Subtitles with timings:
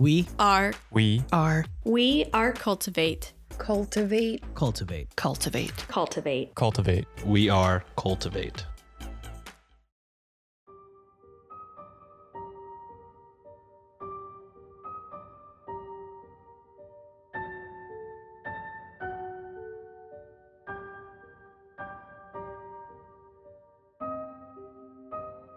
[0.00, 3.34] We are We are we are cultivate.
[3.58, 4.42] Cultivate.
[4.54, 5.14] cultivate.
[5.14, 5.76] Cultivate.
[5.86, 6.54] Cultivate.
[6.54, 7.04] cultivate.
[7.26, 8.64] We are cultivate.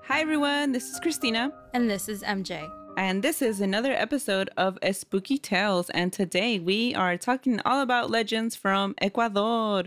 [0.04, 0.74] Hi, everyone.
[0.74, 2.83] This is Christina, And this is MJ.
[2.98, 5.90] And this is another episode of A Spooky Tales.
[5.92, 9.86] And today we are talking all about legends from Ecuador,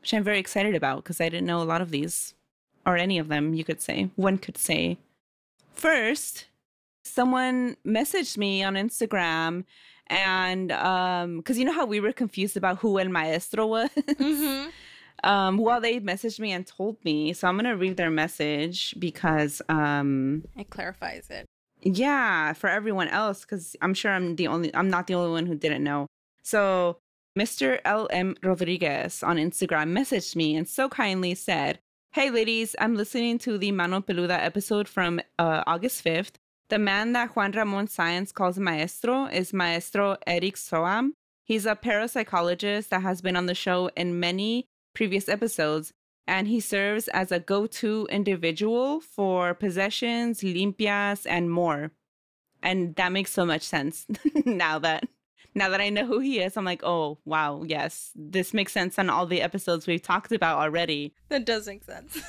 [0.00, 2.34] which I'm very excited about because I didn't know a lot of these,
[2.84, 4.10] or any of them, you could say.
[4.16, 4.98] One could say.
[5.74, 6.46] First,
[7.04, 9.64] someone messaged me on Instagram,
[10.08, 13.90] and um, because you know how we were confused about who El Maestro was?
[13.96, 14.70] Mm-hmm.
[15.22, 19.62] um well they messaged me and told me so i'm gonna read their message because
[19.70, 21.46] um It clarifies it.
[21.84, 25.46] Yeah for everyone else because i'm sure i'm the only i'm not the only one
[25.46, 26.06] who didn't know.
[26.42, 26.98] So
[27.38, 31.80] mr lm rodriguez on instagram messaged me and so kindly said
[32.12, 36.34] hey ladies i'm listening to the mano peluda episode from uh, august 5th
[36.68, 41.10] the man that juan ramon Sáenz calls maestro is maestro eric soam.
[41.44, 45.92] He's a parapsychologist that has been on the show in many previous episodes
[46.26, 51.90] and he serves as a go-to individual for possessions, limpias, and more.
[52.62, 54.06] And that makes so much sense
[54.46, 55.04] now that
[55.54, 56.56] now that I know who he is.
[56.56, 60.58] I'm like, oh wow, yes, this makes sense on all the episodes we've talked about
[60.58, 61.14] already.
[61.28, 62.20] That does make sense.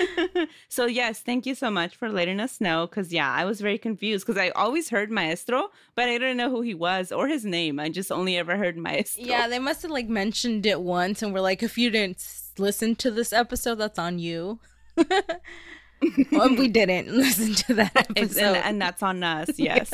[0.68, 2.86] so yes, thank you so much for letting us know.
[2.86, 6.50] Cause yeah, I was very confused because I always heard Maestro, but I didn't know
[6.50, 7.78] who he was or his name.
[7.78, 9.24] I just only ever heard Maestro.
[9.24, 12.20] yeah, they must have like mentioned it once and we're like, if you didn't
[12.58, 14.58] listen to this episode, that's on you.
[16.32, 18.42] well, we didn't listen to that episode.
[18.42, 19.92] and, and that's on us yes,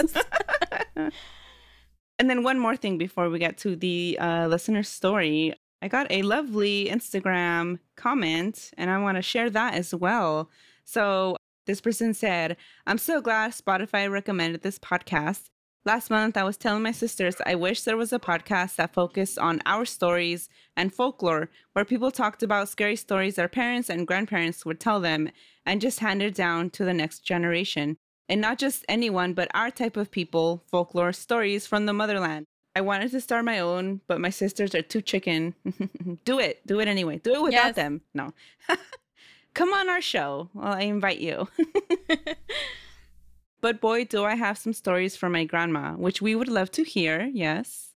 [0.96, 5.54] and then one more thing before we get to the uh, listener story.
[5.82, 10.50] I got a lovely instagram comment and i want to share that as well.
[10.84, 12.56] So this person said
[12.86, 15.50] i'm so glad spotify recommended this podcast
[15.86, 19.38] Last month, I was telling my sisters I wish there was a podcast that focused
[19.38, 24.66] on our stories and folklore, where people talked about scary stories their parents and grandparents
[24.66, 25.30] would tell them
[25.64, 27.96] and just handed down to the next generation.
[28.28, 32.44] And not just anyone, but our type of people, folklore stories from the motherland.
[32.76, 35.54] I wanted to start my own, but my sisters are too chicken.
[36.24, 36.64] do it.
[36.66, 37.18] Do it anyway.
[37.24, 37.74] Do it without Yes.
[37.76, 38.02] them.
[38.14, 38.32] No.
[39.54, 40.50] Come on our show.
[40.54, 41.48] Well, I invite you.
[43.60, 46.84] But boy, do I have some stories from my grandma, which we would love to
[46.84, 47.30] hear.
[47.32, 47.92] Yes.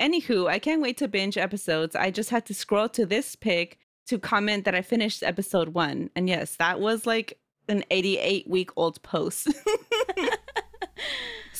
[0.00, 1.94] Anywho, I can't wait to binge episodes.
[1.94, 6.10] I just had to scroll to this pic to comment that I finished episode one.
[6.16, 9.48] And yes, that was like an 88 week old post.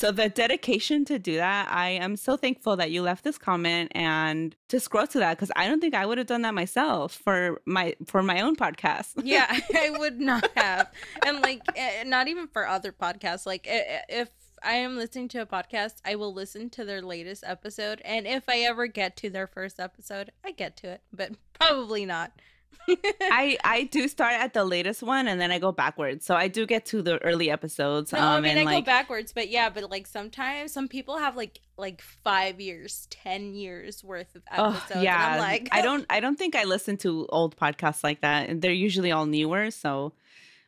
[0.02, 3.92] so the dedication to do that, I am so thankful that you left this comment
[3.94, 7.14] and to scroll to that because I don't think I would have done that myself
[7.14, 9.12] for my for my own podcast.
[9.22, 9.46] yeah,
[9.76, 10.90] I would not have.
[11.24, 13.46] And like, eh, not even for other podcasts.
[13.46, 14.30] Like, eh, eh, if
[14.60, 18.02] I am listening to a podcast, I will listen to their latest episode.
[18.04, 22.04] And if I ever get to their first episode, I get to it, but probably
[22.06, 22.32] not.
[22.88, 26.24] I I do start at the latest one and then I go backwards.
[26.24, 28.12] So I do get to the early episodes.
[28.12, 30.88] No, I um, mean and I like go backwards, but yeah, but like sometimes some
[30.88, 35.04] people have like like five years, ten years worth of oh, episodes.
[35.04, 38.20] yeah, and I'm like, I don't I don't think I listen to old podcasts like
[38.22, 38.48] that.
[38.48, 39.70] And they're usually all newer.
[39.70, 40.12] So,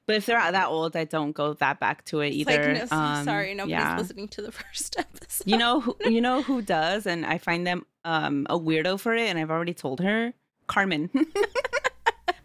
[0.07, 2.75] but if they're not that old, I don't go that back to it either.
[2.75, 3.99] Like, no, Um, sorry, nobody's yeah.
[3.99, 5.47] listening to the first episode.
[5.47, 9.15] You know who you know who does, and I find them um a weirdo for
[9.15, 10.33] it, and I've already told her
[10.67, 11.11] Carmen.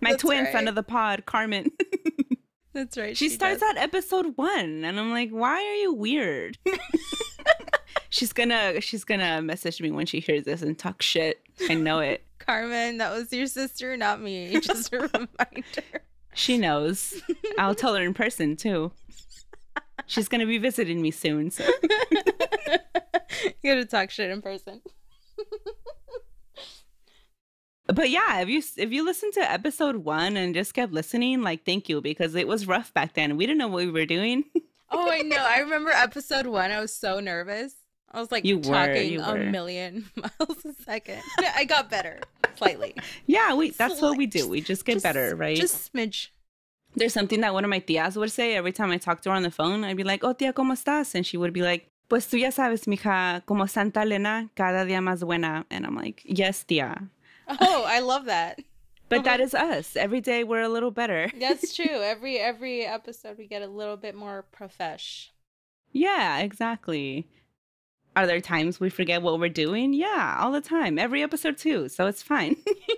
[0.01, 0.51] My That's twin right.
[0.51, 1.71] friend of the pod, Carmen.
[2.73, 3.17] That's right.
[3.17, 3.75] she, starts does.
[3.75, 6.57] at episode one and i'm like why are you weird
[8.09, 11.99] she's gonna she's gonna message me when she hears this and talk shit i know
[11.99, 14.59] it Carmen, that was your sister, not me.
[14.61, 16.01] Just a reminder.
[16.35, 17.21] she knows
[17.57, 18.91] i'll tell her in person too
[20.05, 22.77] she's gonna be visiting me soon so you
[23.63, 24.79] gotta talk shit in person.
[27.93, 31.65] But yeah if you if you listen to episode one and just kept listening like
[31.65, 34.43] thank you because it was rough back then we didn't know what we were doing
[34.91, 35.37] Oh, I know.
[35.37, 36.71] I remember episode one.
[36.71, 37.75] I was so nervous.
[38.11, 39.43] I was like You were, talking you a were.
[39.45, 41.21] million miles a second.
[41.55, 42.19] I got better
[42.55, 42.95] slightly.
[43.27, 46.29] yeah we that's what we do we just get Just- better right Just smidge.
[46.95, 49.35] There's something that one of my tías would say every time I talked to her
[49.35, 49.83] on the phone.
[49.83, 51.13] I'd be like, oh, tía, ¿cómo estás?
[51.13, 54.99] And she would be like, pues tú ya sabes, mija, como Santa Elena, cada día
[54.99, 55.65] más buena.
[55.69, 57.07] And I'm like, yes, tía.
[57.61, 58.59] Oh, I love that.
[59.09, 59.95] But that is us.
[59.95, 61.31] Every day we're a little better.
[61.39, 61.87] That's true.
[61.89, 65.31] Every every episode we get a little bit more profesh.
[65.91, 67.27] Yeah, exactly.
[68.15, 69.93] Are there times we forget what we're doing?
[69.93, 70.99] Yeah, all the time.
[70.99, 71.89] Every episode too.
[71.89, 72.55] So it's fine.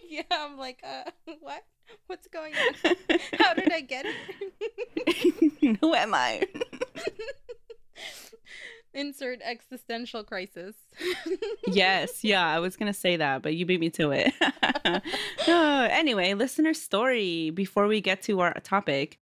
[0.10, 1.10] yeah, I'm like, uh,
[1.40, 1.64] what?
[2.08, 2.96] What's going on?
[3.40, 5.78] How did I get here?
[5.80, 6.44] Who am I?
[8.94, 10.76] Insert existential crisis.
[11.68, 14.34] yes, yeah, I was gonna say that, but you beat me to it.
[15.48, 19.18] oh, anyway, listener story before we get to our topic.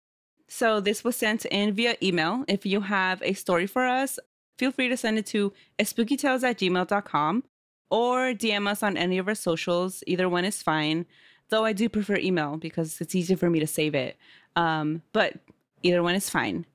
[0.47, 2.45] So this was sent in via email.
[2.47, 4.19] If you have a story for us,
[4.59, 7.43] feel free to send it to spookytales at gmail.com
[7.89, 10.03] or DM us on any of our socials.
[10.05, 11.05] Either one is fine,
[11.49, 14.17] though I do prefer email because it's easier for me to save it.
[14.55, 15.39] Um, but
[15.81, 16.65] either one is fine.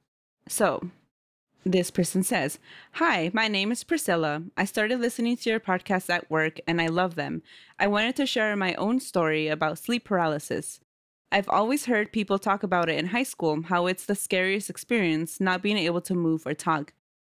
[0.48, 0.90] So
[1.64, 2.58] this person says,
[2.92, 4.42] Hi, my name is Priscilla.
[4.56, 7.42] I started listening to your podcasts at work and I love them.
[7.78, 10.80] I wanted to share my own story about sleep paralysis.
[11.30, 15.40] I've always heard people talk about it in high school, how it's the scariest experience,
[15.40, 16.92] not being able to move or talk.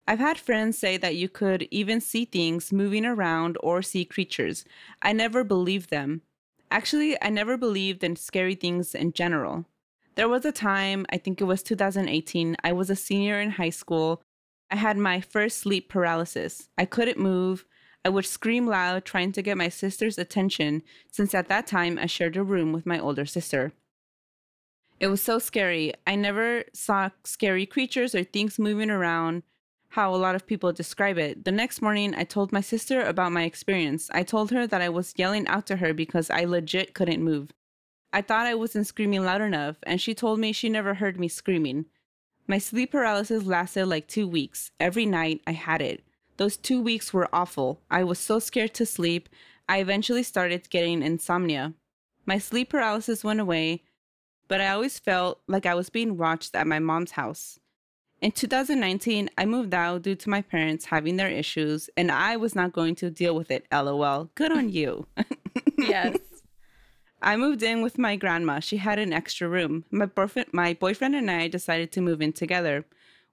[0.07, 4.65] I've had friends say that you could even see things moving around or see creatures.
[5.01, 6.23] I never believed them.
[6.71, 9.67] Actually, I never believed in scary things in general.
[10.15, 13.71] There was a time, I think it was 2018, I was a senior in high
[13.71, 14.23] school.
[14.71, 16.69] I had my first sleep paralysis.
[16.77, 17.65] I couldn't move.
[18.05, 22.07] I would scream loud trying to get my sister's attention, since at that time I
[22.07, 23.73] shared a room with my older sister.
[25.01, 25.95] It was so scary.
[26.07, 29.45] I never saw scary creatures or things moving around,
[29.91, 31.45] how a lot of people describe it.
[31.45, 34.11] The next morning, I told my sister about my experience.
[34.13, 37.51] I told her that I was yelling out to her because I legit couldn't move.
[38.13, 41.29] I thought I wasn't screaming loud enough, and she told me she never heard me
[41.29, 41.87] screaming.
[42.47, 44.71] My sleep paralysis lasted like two weeks.
[44.79, 46.05] Every night I had it.
[46.37, 47.81] Those two weeks were awful.
[47.91, 49.29] I was so scared to sleep,
[49.69, 51.75] I eventually started getting insomnia.
[52.27, 53.83] My sleep paralysis went away,
[54.49, 57.59] but I always felt like I was being watched at my mom's house.
[58.21, 62.55] In 2019, I moved out due to my parents having their issues, and I was
[62.55, 63.67] not going to deal with it.
[63.73, 64.31] LOL.
[64.35, 65.07] Good on you.
[65.79, 66.17] yes.
[67.23, 68.59] I moved in with my grandma.
[68.59, 69.85] She had an extra room.
[69.93, 72.85] My boyfriend, my boyfriend and I decided to move in together.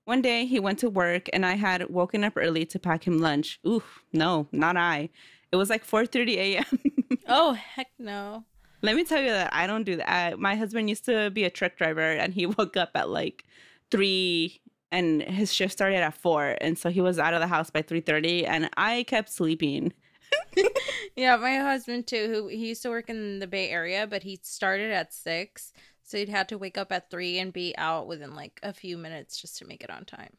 [0.05, 3.19] One day he went to work and I had woken up early to pack him
[3.19, 3.59] lunch.
[3.65, 3.83] Ooh,
[4.13, 5.09] no, not I.
[5.51, 6.79] It was like 4:30 a.m.
[7.27, 8.45] oh, heck no.
[8.83, 10.39] Let me tell you that I don't do that.
[10.39, 13.43] My husband used to be a truck driver and he woke up at like
[13.89, 14.61] 3
[14.91, 17.81] and his shift started at 4 and so he was out of the house by
[17.81, 19.93] 3:30 and I kept sleeping
[21.15, 24.39] yeah, my husband too, who he used to work in the Bay Area, but he
[24.43, 25.73] started at six.
[26.03, 28.97] So he'd had to wake up at three and be out within like a few
[28.97, 30.37] minutes just to make it on time.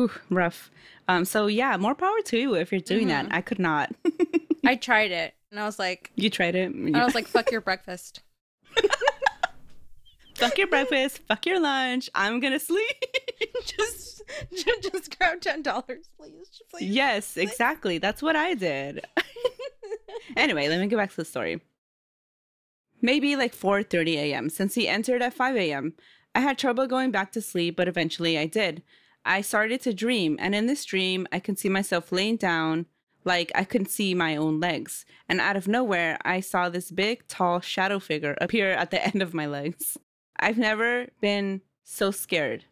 [0.00, 0.70] Ooh, rough.
[1.08, 3.28] Um, so yeah, more power to you if you're doing mm-hmm.
[3.28, 3.34] that.
[3.34, 3.92] I could not.
[4.64, 6.72] I tried it and I was like You tried it?
[6.94, 8.20] I was like, fuck your breakfast.
[10.38, 12.08] fuck your breakfast, fuck your lunch.
[12.14, 13.04] I'm gonna sleep.
[13.64, 14.22] just,
[14.54, 16.62] just, just grab ten dollars, please.
[16.70, 16.90] please.
[16.90, 17.42] Yes, please.
[17.42, 17.98] exactly.
[17.98, 19.04] That's what I did.
[20.36, 21.60] anyway, let me go back to the story.
[23.00, 24.50] Maybe like 4:30 a.m.
[24.50, 25.94] Since he entered at 5 a.m.,
[26.34, 28.82] I had trouble going back to sleep, but eventually I did.
[29.24, 32.86] I started to dream, and in this dream, I can see myself laying down,
[33.24, 35.04] like I couldn't see my own legs.
[35.28, 39.22] And out of nowhere, I saw this big, tall shadow figure appear at the end
[39.22, 39.98] of my legs.
[40.38, 42.64] I've never been so scared.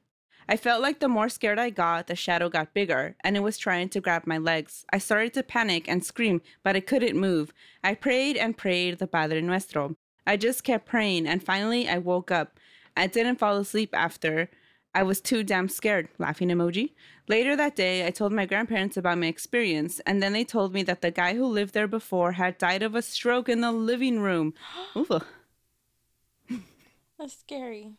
[0.49, 3.59] I felt like the more scared I got, the shadow got bigger, and it was
[3.59, 4.85] trying to grab my legs.
[4.93, 7.53] I started to panic and scream, but I couldn't move.
[7.83, 9.97] I prayed and prayed the Padre Nuestro.
[10.25, 12.61] I just kept praying, and finally I woke up.
[12.97, 14.49] I didn't fall asleep after.
[14.95, 16.09] I was too damn scared.
[16.19, 16.93] Laughing emoji.
[17.29, 20.85] Later that day, I told my grandparents about my experience, and then they told me
[20.85, 24.21] that the guy who lived there before had died of a stroke in the living
[24.21, 24.55] room.
[24.97, 25.21] Ooh.
[27.19, 27.95] That's scary.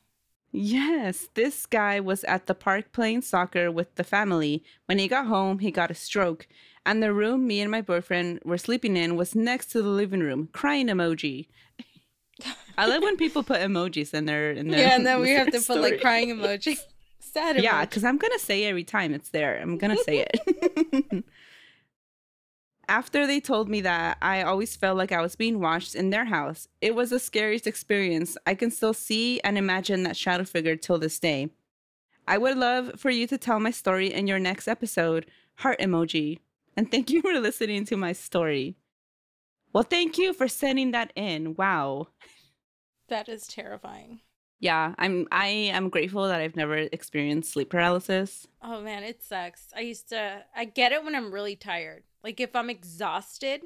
[0.51, 4.63] Yes, this guy was at the park playing soccer with the family.
[4.85, 6.47] When he got home, he got a stroke.
[6.85, 10.21] And the room me and my boyfriend were sleeping in was next to the living
[10.21, 10.49] room.
[10.53, 11.47] Crying emoji.
[12.77, 15.51] I love when people put emojis in their in their Yeah, and then we have
[15.51, 15.79] to story.
[15.81, 16.77] put like crying emoji.
[17.19, 17.63] Sad emoji.
[17.63, 19.59] Yeah, because I'm gonna say every time it's there.
[19.59, 21.25] I'm gonna say it.
[22.89, 26.25] After they told me that, I always felt like I was being watched in their
[26.25, 26.69] house.
[26.79, 28.37] It was the scariest experience.
[28.47, 31.49] I can still see and imagine that shadow figure till this day.
[32.27, 35.25] I would love for you to tell my story in your next episode.
[35.55, 36.39] Heart emoji.
[36.77, 38.75] And thank you for listening to my story.
[39.73, 41.55] Well, thank you for sending that in.
[41.55, 42.07] Wow.
[43.09, 44.21] That is terrifying.
[44.59, 48.47] Yeah, I'm I am grateful that I've never experienced sleep paralysis.
[48.61, 49.67] Oh man, it sucks.
[49.75, 52.03] I used to I get it when I'm really tired.
[52.23, 53.61] Like if I'm exhausted,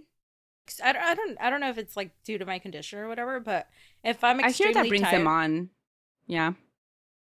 [0.84, 3.08] I don't, I don't I don't know if it's like due to my condition or
[3.08, 3.68] whatever, but
[4.04, 5.70] if I'm extremely I hear that brings tired, them on.
[6.28, 6.54] Yeah.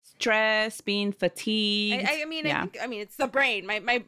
[0.01, 2.07] Stress, being fatigued.
[2.07, 2.65] I, I mean, yeah.
[2.79, 3.67] I, I mean, it's the brain.
[3.67, 4.03] My my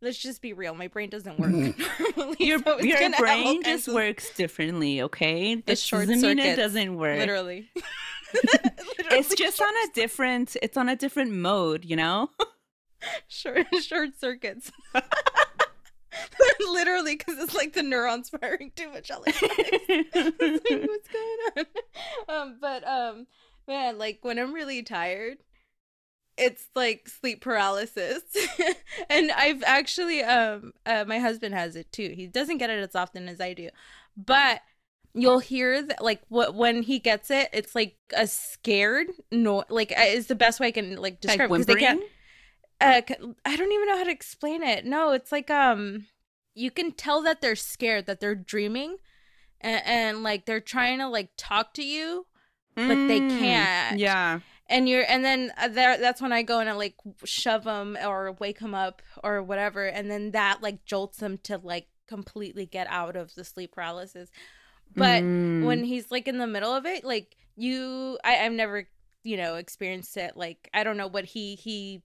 [0.00, 0.74] let's just be real.
[0.74, 1.50] My brain doesn't work.
[2.16, 5.56] normally, Your, so your gonna have all brain just works differently, okay?
[5.56, 7.18] That short doesn't it doesn't work.
[7.18, 7.70] Literally.
[9.12, 12.30] It's just on a different it's on a different mode, you know?
[13.28, 14.70] short short circuits.
[16.60, 19.38] Literally, because it's like the neurons firing too much electronics.
[19.88, 21.64] It's like, what's going on?
[22.28, 23.26] Um, but um,
[23.66, 25.38] man, like when I'm really tired,
[26.36, 28.22] it's like sleep paralysis,
[29.10, 32.12] and I've actually um, uh, my husband has it too.
[32.14, 33.70] He doesn't get it as often as I do,
[34.16, 34.60] but
[35.14, 39.92] you'll hear that like what when he gets it, it's like a scared no, like
[39.98, 42.00] uh, is the best way I can like like describe because they can't
[42.80, 43.02] uh
[43.44, 46.06] i don't even know how to explain it no it's like um
[46.54, 48.96] you can tell that they're scared that they're dreaming
[49.60, 52.26] and, and like they're trying to like talk to you
[52.86, 54.00] but they Mm, can't.
[54.00, 54.40] Yeah.
[54.68, 57.96] and you're and then uh, there that's when i go and I, like shove them
[58.04, 62.66] or wake them up or whatever and then that like jolts them to like completely
[62.66, 64.30] get out of the sleep paralysis
[64.96, 65.64] but Mm.
[65.66, 68.86] when he's like in the middle of it like you I, i've never
[69.22, 72.02] you know experienced it like i don't know what he he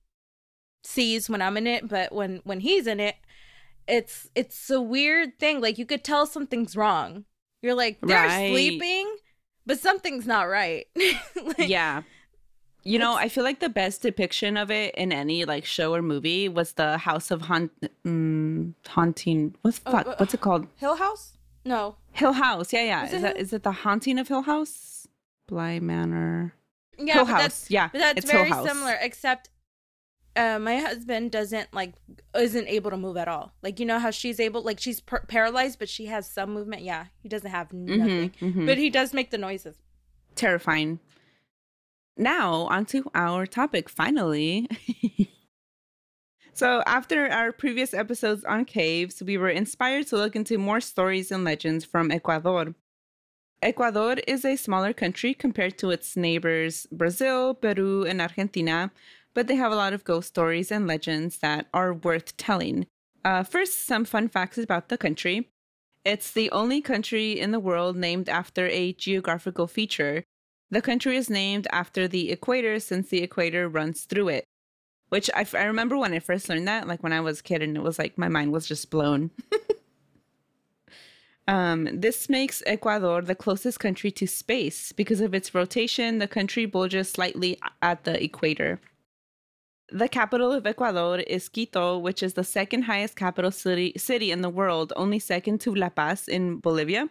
[0.84, 3.15] sees when i'm in it but when when he's in it
[3.88, 7.25] it's it's a weird thing like you could tell something's wrong
[7.62, 8.50] you're like they're Right.
[8.51, 9.15] sleeping
[9.65, 10.86] but something's not right
[11.36, 12.04] Like, yeah.
[12.88, 16.04] You know, I feel like the best depiction of it in any like show or
[16.04, 17.72] movie was the House of Haunt,
[18.06, 19.56] mm, haunting.
[19.63, 20.06] What's Oh, fuck?
[20.08, 20.68] uh, What's it called?
[20.77, 21.34] hill house
[21.65, 22.72] no Hill House.
[22.72, 23.05] Yeah, yeah.
[23.05, 25.07] Is Is, it that it the haunting of Hill House?
[25.48, 26.53] Bly Manor.
[26.98, 27.41] yeah Hill House.
[27.41, 29.50] that's yeah, but that's very similar except
[30.38, 31.93] uh, my husband doesn't like
[32.38, 35.24] isn't able to move at all like you know how she's able like she's par-
[35.29, 38.65] paralyzed but she has some movement yeah he doesn't have nothing Mhm, mhm.
[38.65, 39.77] but he does make the noises
[40.36, 41.00] terrifying.
[42.17, 44.69] Now, onto our topic, finally.
[46.55, 51.29] so, after our previous episodes on caves, we were inspired to look into more stories
[51.29, 52.74] and legends from Ecuador.
[53.62, 58.89] Ecuador is a smaller country compared to its neighbors Brazil, Peru, and Argentina,
[59.33, 62.88] but they have a lot of ghost stories and legends that are worth telling.
[63.25, 65.50] Uh, first, some fun facts about the country.
[66.05, 70.24] It's the only country in the world named after a geographical feature.
[70.71, 74.45] The country is named after the equator since the equator runs through it.
[75.09, 77.62] Which I, I remember when I first learned that, like when I was a kid,
[77.62, 79.31] and it was like my mind was just blown.
[81.47, 86.17] um, this makes Ecuador the closest country to space because of its rotation.
[86.17, 88.79] The country bulges slightly at the equator.
[89.89, 94.41] The capital of Ecuador is Quito, which is the second highest capital city, city in
[94.41, 97.07] the world, only second to La Paz in Bolivia.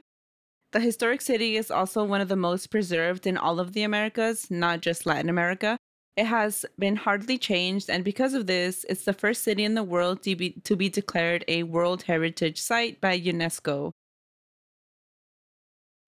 [0.72, 4.50] The historic city is also one of the most preserved in all of the Americas,
[4.50, 5.78] not just Latin America.
[6.16, 9.82] It has been hardly changed, and because of this, it's the first city in the
[9.82, 13.90] world to be, to be declared a World Heritage Site by UNESCO.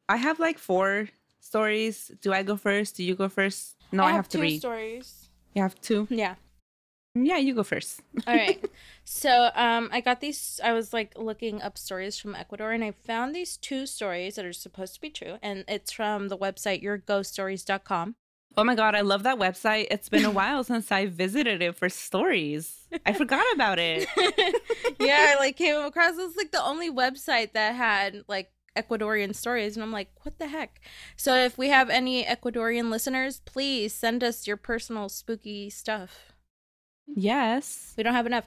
[0.09, 1.09] I have like four
[1.41, 2.13] stories.
[2.23, 2.97] Do I go first?
[2.97, 3.75] Do you go first?
[3.91, 4.59] No, I, have, two three.
[4.59, 6.07] stories You have two?
[6.11, 6.35] yeah
[7.15, 8.01] Yeah, you go first.
[8.27, 8.63] all right
[9.05, 12.91] so um i got these i was like looking up stories from ecuador and i
[12.91, 16.83] found these two stories that are supposed to be true and it's from the website
[16.83, 18.17] yourghoststories.com
[18.57, 19.89] Oh my god, I love that website.
[19.91, 22.89] It's been a while since I visited it for stories.
[23.05, 24.09] I forgot about it.
[24.99, 29.35] yeah, I like came across it was like the only website that had like Ecuadorian
[29.35, 30.81] stories, and I'm like, what the heck?
[31.17, 36.33] So if we have any Ecuadorian listeners, please send us your personal spooky stuff.
[37.07, 37.95] Yes.
[37.97, 38.47] We don't have enough.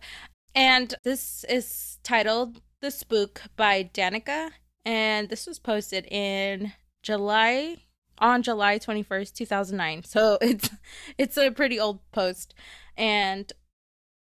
[0.56, 4.52] And this is titled The Spook by Danica.
[4.86, 6.74] And this was posted in
[7.04, 7.78] July
[8.20, 10.04] on July 21st, 2009.
[10.04, 10.70] So it's
[11.18, 12.54] it's a pretty old post.
[12.98, 13.52] And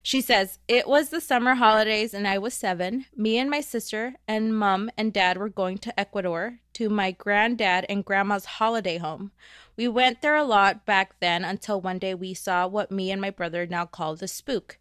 [0.07, 3.05] she says, It was the summer holidays and I was seven.
[3.15, 7.85] Me and my sister and mom and dad were going to Ecuador to my granddad
[7.89, 9.31] and grandma's holiday home.
[9.75, 13.19] We went there a lot back then until one day we saw what me and
[13.19, 14.77] my brother now call the spook.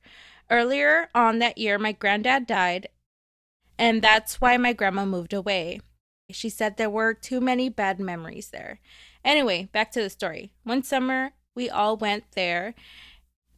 [0.48, 2.86] Earlier on that year, my granddad died,
[3.76, 5.80] and that's why my grandma moved away.
[6.30, 8.80] She said there were too many bad memories there.
[9.24, 10.52] Anyway, back to the story.
[10.64, 12.74] One summer, we all went there.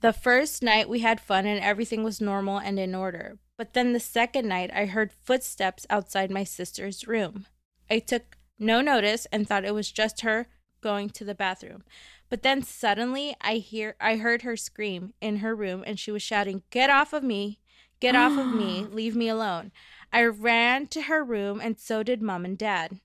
[0.00, 3.38] The first night, we had fun and everything was normal and in order.
[3.56, 7.46] But then the second night, I heard footsteps outside my sister's room.
[7.90, 10.46] I took no notice and thought it was just her
[10.80, 11.82] going to the bathroom.
[12.28, 16.22] But then suddenly I hear I heard her scream in her room and she was
[16.22, 17.58] shouting, "Get off of me.
[18.00, 18.86] Get off of me.
[18.90, 19.72] Leave me alone."
[20.12, 23.00] I ran to her room and so did mom and dad.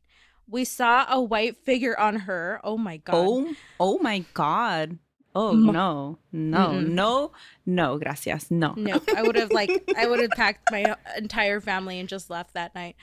[0.47, 2.59] We saw a white figure on her.
[2.63, 3.15] Oh my god.
[3.15, 4.97] Oh, oh my god.
[5.35, 6.89] Oh no, no, Mm-mm.
[6.89, 7.31] no,
[7.65, 8.73] no, gracias, no.
[8.77, 12.53] No, I would have like I would have packed my entire family and just left
[12.53, 12.95] that night.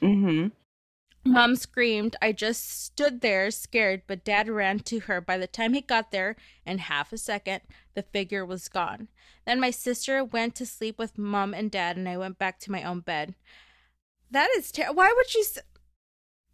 [0.00, 0.48] Mm-hmm.
[1.24, 2.16] Mom screamed.
[2.20, 5.20] I just stood there scared, but dad ran to her.
[5.20, 7.62] By the time he got there, in half a second,
[7.94, 9.08] the figure was gone.
[9.46, 12.72] Then my sister went to sleep with mom and dad, and I went back to
[12.72, 13.34] my own bed.
[14.30, 14.96] That is terrible.
[14.96, 15.40] Why would you?
[15.40, 15.58] S-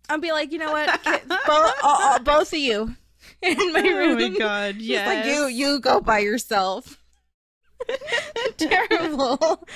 [0.09, 0.89] I'll be like, you know what?
[1.05, 2.97] Both, uh, uh, both of you
[3.43, 4.19] in my room.
[4.19, 5.07] Oh my god, yes.
[5.07, 7.03] like you, you go by yourself.
[8.57, 9.67] terrible.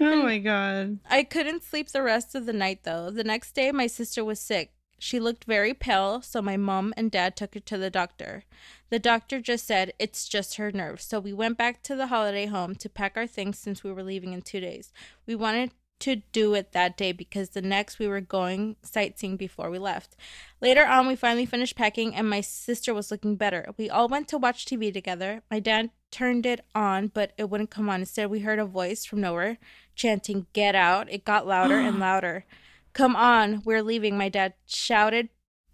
[0.00, 0.98] Oh my god.
[1.08, 3.10] I couldn't sleep the rest of the night though.
[3.10, 4.72] The next day, my sister was sick.
[4.98, 8.44] She looked very pale, so my mom and dad took her to the doctor.
[8.88, 11.04] The doctor just said it's just her nerves.
[11.04, 14.04] So we went back to the holiday home to pack our things since we were
[14.04, 14.92] leaving in two days.
[15.26, 15.72] We wanted
[16.02, 20.16] to do it that day because the next we were going sightseeing before we left.
[20.60, 23.72] Later on, we finally finished packing and my sister was looking better.
[23.76, 25.42] We all went to watch TV together.
[25.50, 28.00] My dad turned it on, but it wouldn't come on.
[28.00, 29.58] Instead, we heard a voice from nowhere
[29.94, 31.10] chanting, Get out.
[31.10, 32.44] It got louder and louder.
[32.92, 35.30] Come on, we're leaving, my dad shouted,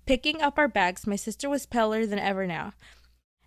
[0.07, 1.07] picking up our bags.
[1.07, 2.75] My sister was paler than ever now.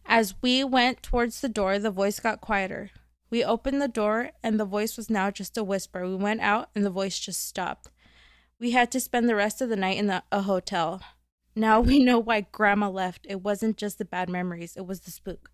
[0.06, 2.92] As we went towards the door, the voice got quieter.
[3.30, 6.06] We opened the door, and the voice was now just a whisper.
[6.06, 7.90] We went out, and the voice just stopped.
[8.60, 11.02] We had to spend the rest of the night in the, a hotel.
[11.56, 13.26] Now we know why Grandma left.
[13.30, 15.50] It wasn't just the bad memories, it was the spook.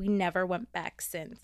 [0.00, 1.38] We never went back since.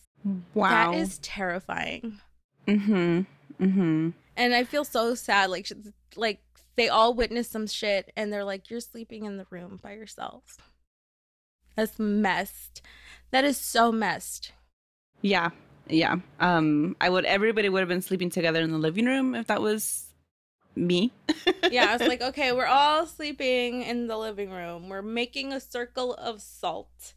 [0.55, 0.93] Wow.
[0.93, 2.21] That is terrifying.
[2.67, 3.21] Mm-hmm.
[3.63, 4.11] Mm-hmm.
[4.37, 5.51] And I feel so sad.
[5.51, 5.71] Like,
[6.17, 6.41] like
[6.77, 10.57] they all witnessed some shit, and they're like, "You're sleeping in the room by yourself."
[11.77, 12.83] That's messed.
[13.31, 14.53] That is so messed.
[15.21, 15.51] Yeah.
[15.89, 16.17] Yeah.
[16.41, 19.63] Um, I would everybody would have been sleeping together in the living room if that
[19.63, 20.07] was
[20.75, 21.13] me.
[21.71, 24.89] Yeah, I was like, okay, we're all sleeping in the living room.
[24.89, 27.15] We're making a circle of salt,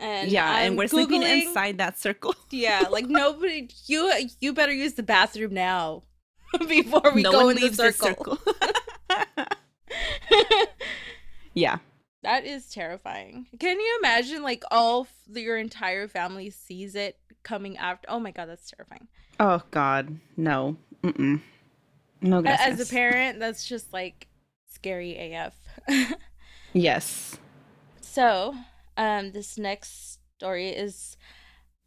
[0.00, 2.34] and yeah, I'm and we're sleeping inside that circle.
[2.50, 3.68] Yeah, like nobody.
[3.86, 6.02] You you better use the bathroom now
[6.68, 8.38] before we no go in the circle.
[8.38, 8.38] circle.
[11.54, 11.78] yeah.
[12.22, 13.46] That is terrifying.
[13.58, 18.10] Can you imagine like all f- your entire family sees it coming after?
[18.10, 19.08] Oh my god, that's terrifying.
[19.38, 20.76] Oh God, no.
[21.02, 21.40] Mm-mm.
[22.20, 22.40] No.
[22.40, 24.26] A- As a parent, that's just like
[24.68, 25.54] scary AF.
[26.74, 27.36] Yes.
[28.02, 28.54] so,
[29.00, 31.16] um, this next story is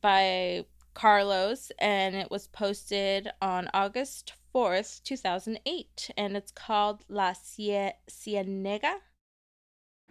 [0.01, 7.05] by Carlos, and it was posted on August fourth, two thousand eight, and it's called
[7.07, 8.97] La Cie- Cienega.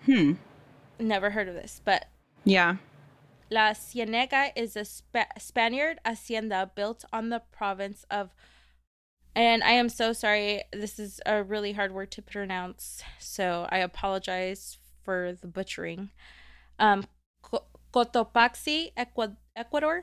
[0.05, 0.33] Hmm.
[0.99, 2.07] Never heard of this, but
[2.45, 2.77] Yeah.
[3.51, 8.31] La Cienega is a Spa- Spaniard hacienda built on the province of.
[9.35, 10.63] And I am so sorry.
[10.73, 16.11] This is a really hard word to pronounce, so I apologize for the butchering.
[16.79, 17.05] Um,
[17.93, 18.93] Cotopaxi,
[19.57, 20.03] Ecuador.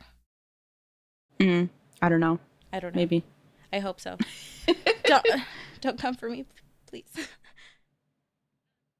[1.39, 1.69] Mm.
[2.01, 2.39] I don't know.
[2.71, 2.99] I don't know.
[2.99, 3.23] Maybe.
[3.73, 4.17] I hope so.
[5.03, 5.25] don't
[5.81, 6.45] don't come for me,
[6.85, 7.11] please.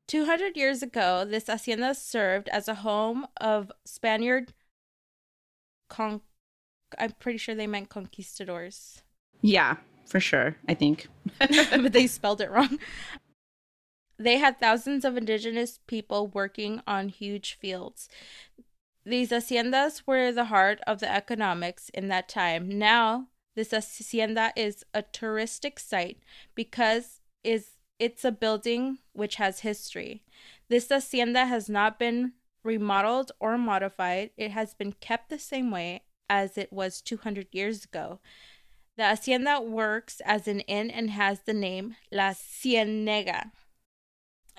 [0.08, 4.53] 200 years ago, this hacienda served as a home of Spaniard
[5.88, 6.21] con
[6.97, 9.03] I'm pretty sure they meant conquistadors,
[9.41, 9.75] Yeah,
[10.08, 10.55] for sure.
[10.67, 11.08] I think.
[11.39, 12.79] but they spelled it wrong.
[14.19, 18.10] They had thousands of indigenous people working on huge fields.
[19.05, 22.77] These haciendas were the heart of the economics in that time.
[22.77, 26.19] Now, this hacienda is a touristic site
[26.53, 30.23] because is it's a building which has history.
[30.67, 34.32] This hacienda has not been remodeled or modified.
[34.38, 38.19] It has been kept the same way as it was 200 years ago.
[38.97, 43.51] The hacienda works as an inn and has the name La Cienega.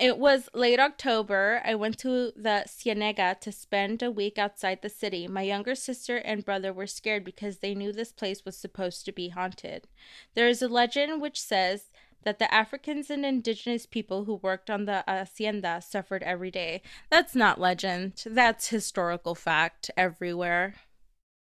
[0.01, 1.61] It was late October.
[1.63, 5.29] I went to the Cienega to spend a week outside the city.
[5.29, 9.13] My younger sister and brother were scared because they knew this place was supposed to
[9.13, 9.89] be haunted.
[10.35, 11.91] There is a legend which says
[12.25, 16.81] that the Africans and indigenous people who worked on the hacienda suffered every day.
[17.11, 20.77] That's not legend, that's historical fact everywhere.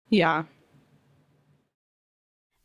[0.08, 0.44] Yeah.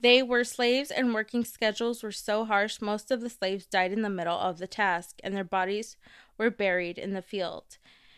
[0.01, 4.01] They were slaves, and working schedules were so harsh, most of the slaves died in
[4.01, 5.95] the middle of the task, and their bodies
[6.39, 7.77] were buried in the field.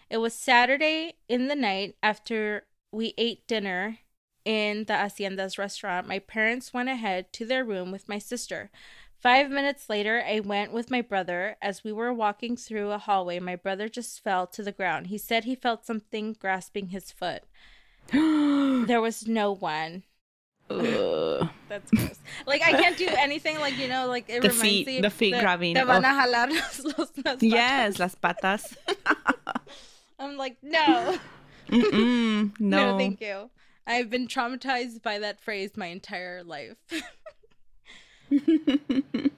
[0.10, 4.00] It was Saturday in the night after we ate dinner
[4.46, 6.08] in the Hacienda's restaurant.
[6.08, 8.72] My parents went ahead to their room with my sister.
[9.20, 11.58] Five minutes later, I went with my brother.
[11.62, 15.08] As we were walking through a hallway, my brother just fell to the ground.
[15.08, 17.44] He said he felt something grasping his foot.
[18.86, 20.04] There was no one.
[20.70, 21.50] Ugh.
[21.74, 22.20] That's gross.
[22.46, 23.60] Like I can't do anything.
[23.60, 25.74] Like you know, like it The reminds feet- me the feet grabbing.
[25.76, 26.08] Te van oh.
[26.08, 26.28] a Oh.
[26.28, 28.76] jalar los, los- las yes, las patas.
[30.20, 31.18] I'm like no.
[31.72, 32.98] No, no.
[33.00, 33.50] thank you.
[33.88, 36.76] I've been traumatized by that phrase my entire life.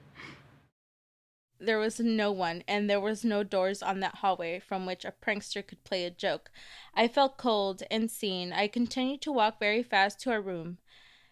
[1.58, 5.12] there was no one, and there was no doors on that hallway from which a
[5.24, 6.50] prankster could play a joke.
[6.94, 8.52] I felt cold and seen.
[8.52, 10.78] I continued to walk very fast to our room.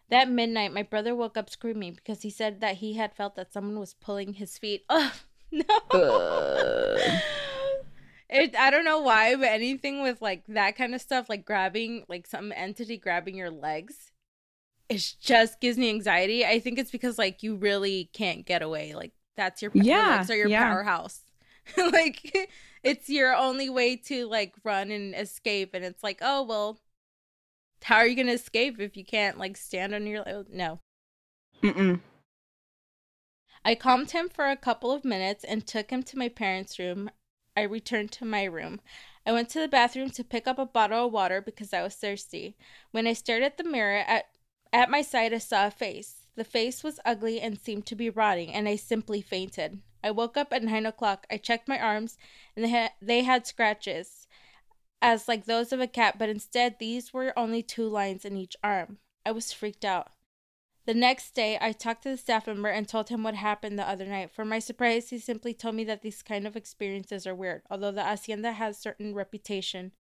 [0.08, 3.52] That midnight, my brother woke up screaming because he said that he had felt that
[3.52, 4.84] someone was pulling his feet.
[4.90, 5.12] Oh,
[5.50, 5.64] no.
[8.28, 12.04] It, I don't know why, but anything with like that kind of stuff, like grabbing,
[12.08, 14.12] like some entity grabbing your legs,
[14.88, 16.44] it just gives me anxiety.
[16.46, 18.94] I think it's because like you really can't get away.
[18.94, 20.50] Like that's your your Yeah, legs are your yeah.
[20.50, 21.22] powerhouse.
[21.76, 22.50] like
[22.84, 26.78] it's your only way to like run and escape, and it's like, oh well,
[27.84, 30.46] how are you gonna escape if you can't like stand on your leg?
[30.50, 30.80] No.
[31.62, 32.00] Mm-mm.
[33.62, 37.10] I calmed him for a couple of minutes and took him to my parents' room.
[37.54, 38.80] I returned to my room.
[39.26, 41.94] I went to the bathroom to pick up a bottle of water because I was
[41.94, 42.56] thirsty.
[42.90, 44.26] When I stared at the mirror at
[44.72, 46.22] at my side, I saw a face.
[46.36, 49.80] The face was ugly and seemed to be rotting, and I simply fainted.
[50.02, 51.26] I woke up at nine o'clock.
[51.30, 52.16] I checked my arms,
[52.56, 54.23] and they had, they had scratches,
[55.04, 58.56] as like those of a cat, but instead these were only two lines in each
[58.64, 58.96] arm.
[59.26, 60.08] I was freaked out.
[60.86, 63.88] The next day, I talked to the staff member and told him what happened the
[63.88, 64.30] other night.
[64.30, 67.92] For my surprise, he simply told me that these kind of experiences are weird, although
[67.92, 69.92] the hacienda has certain reputation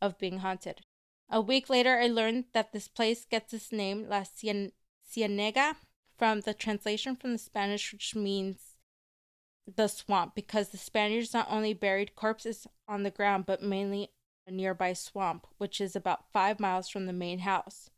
[0.00, 0.82] of being haunted.
[1.28, 4.72] A week later, I learned that this place gets its name, La Cien-
[5.12, 5.76] Cienega,
[6.16, 8.76] from the translation from the Spanish, which means
[9.66, 14.10] the swamp, because the Spaniards not only buried corpses on the ground, but mainly
[14.46, 17.90] a nearby swamp, which is about five miles from the main house.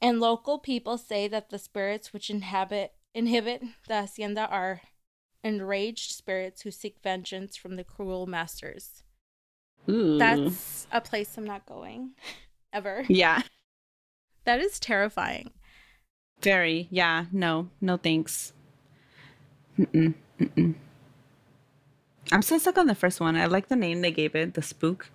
[0.00, 4.82] And local people say that the spirits which inhabit inhibit the hacienda are
[5.44, 9.04] enraged spirits who seek vengeance from the cruel masters.
[9.88, 10.18] Ooh.
[10.18, 12.12] That's a place I'm not going
[12.72, 13.04] ever.
[13.08, 13.42] yeah.
[14.44, 15.52] That is terrifying.
[16.42, 16.88] Very.
[16.90, 17.26] Yeah.
[17.32, 17.70] No.
[17.80, 18.52] No thanks.
[19.78, 20.14] Mm-mm.
[20.38, 20.74] Mm-mm.
[22.32, 23.36] I'm still stuck on the first one.
[23.36, 25.08] I like the name they gave it, the spook.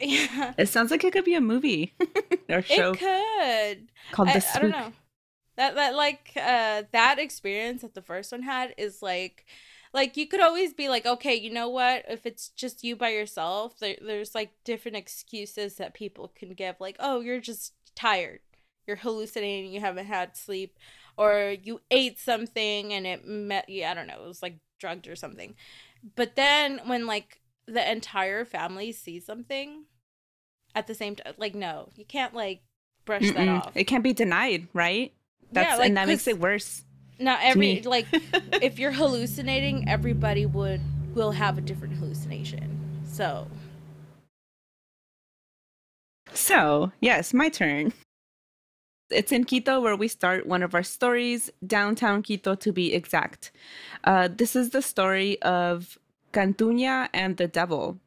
[0.00, 0.54] Yeah.
[0.58, 1.94] it sounds like it could be a movie
[2.48, 3.88] or show It could.
[4.10, 4.56] called I, The spook.
[4.56, 4.92] I don't know.
[5.56, 9.44] That that like uh that experience that the first one had is like
[9.94, 12.04] like you could always be like, okay, you know what?
[12.08, 16.76] If it's just you by yourself, there, there's like different excuses that people can give,
[16.80, 18.40] like, oh, you're just tired,
[18.86, 20.78] you're hallucinating, you haven't had sleep,
[21.18, 23.84] or you ate something and it met you.
[23.84, 25.54] I don't know, it was like drugged or something.
[26.16, 29.84] But then when like the entire family sees something
[30.74, 32.62] at the same time, like, no, you can't like
[33.04, 33.66] brush that Mm-mm.
[33.66, 33.76] off.
[33.76, 35.12] It can't be denied, right?
[35.52, 36.84] Yeah, That's like, and that makes it worse.
[37.18, 38.06] Not every like
[38.60, 40.80] if you're hallucinating, everybody would
[41.14, 42.78] will have a different hallucination.
[43.06, 43.46] So
[46.32, 47.92] So, yes, my turn.
[49.12, 53.52] It's in Quito where we start one of our stories, downtown Quito to be exact.
[54.04, 55.98] Uh, this is the story of
[56.32, 57.98] Cantuña and the Devil.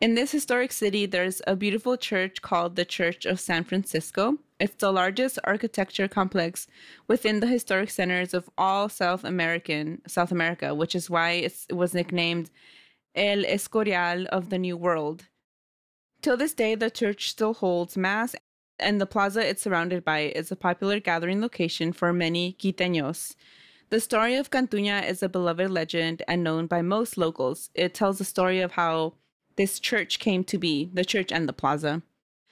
[0.00, 4.38] In this historic city, there's a beautiful church called the Church of San Francisco.
[4.58, 6.66] It's the largest architecture complex
[7.08, 11.94] within the historic centers of all South American South America, which is why it was
[11.94, 12.50] nicknamed
[13.14, 15.28] El Escorial of the New World.
[16.20, 18.34] Till this day, the church still holds mass,
[18.78, 23.34] and the plaza it's surrounded by is a popular gathering location for many Quiteños.
[23.90, 27.70] The story of Cantuña is a beloved legend and known by most locals.
[27.74, 29.14] It tells the story of how
[29.56, 32.02] this church came to be, the church and the plaza.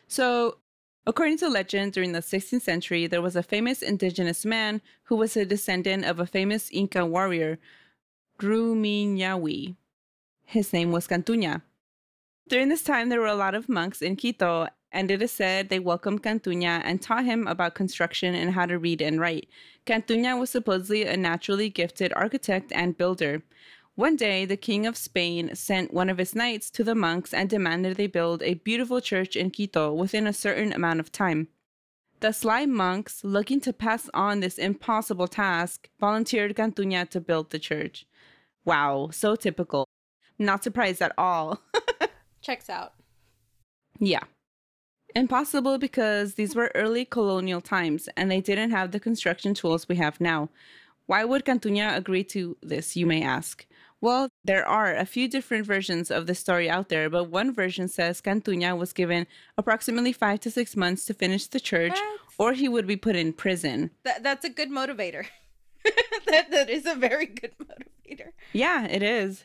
[0.07, 0.59] So,
[1.07, 5.37] according to legend, during the 16th century, there was a famous indigenous man who was
[5.37, 7.59] a descendant of a famous Inca warrior,
[8.39, 9.77] Rumiñahui.
[10.45, 11.63] His name was Cantuña.
[12.49, 15.69] During this time, there were a lot of monks in Quito, and it is said
[15.69, 19.49] they welcomed Cantuña and taught him about construction and how to read and write.
[19.87, 23.43] Cantuña was supposedly a naturally gifted architect and builder.
[23.95, 27.51] One day, the king of Spain sent one of his knights to the monks and
[27.51, 31.49] demanded they build a beautiful church in Quito within a certain amount of time.
[32.21, 37.59] The sly monks, looking to pass on this impossible task, volunteered Cantuña to build the
[37.59, 38.07] church.
[38.65, 39.87] Wow, so typical.
[40.39, 41.61] Not surprised at all.
[42.43, 42.95] checks out.
[43.99, 44.23] Yeah.
[45.15, 49.97] Impossible because these were early colonial times and they didn't have the construction tools we
[49.97, 50.49] have now.
[51.07, 53.67] Why would Cantuña agree to this, you may ask?
[54.01, 57.87] Well, there are a few different versions of the story out there, but one version
[57.89, 61.97] says Cantuña was given approximately five to six months to finish the church,
[62.39, 63.91] or he would be put in prison.
[64.03, 65.27] That that's a good motivator.
[66.27, 68.29] that that is a very good motivator.
[68.53, 69.45] Yeah, it is.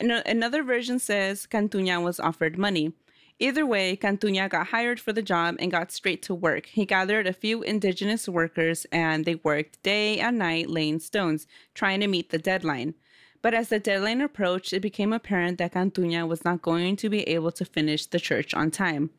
[0.00, 2.92] Ano- Another version says Cantuña was offered money.
[3.40, 6.66] Either way, Cantuña got hired for the job and got straight to work.
[6.66, 12.00] He gathered a few indigenous workers and they worked day and night laying stones, trying
[12.00, 12.94] to meet the deadline.
[13.42, 17.22] But as the deadline approached, it became apparent that Cantuña was not going to be
[17.28, 19.10] able to finish the church on time.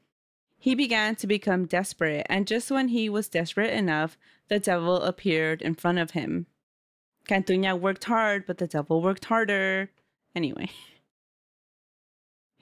[0.57, 5.61] He began to become desperate, and just when he was desperate enough, the devil appeared
[5.61, 6.47] in front of him.
[7.27, 9.91] Cantuña worked hard, but the devil worked harder.
[10.33, 10.71] Anyway.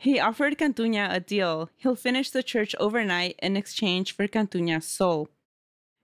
[0.04, 1.70] He offered Cantuña a deal.
[1.78, 5.30] He'll finish the church overnight in exchange for Cantuña's soul.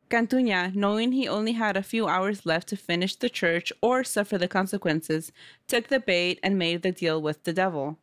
[0.10, 4.38] Cantuña, knowing he only had a few hours left to finish the church or suffer
[4.38, 5.34] the consequences,
[5.68, 7.98] took the bait and made the deal with the devil.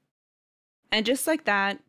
[0.93, 1.81] And just like that,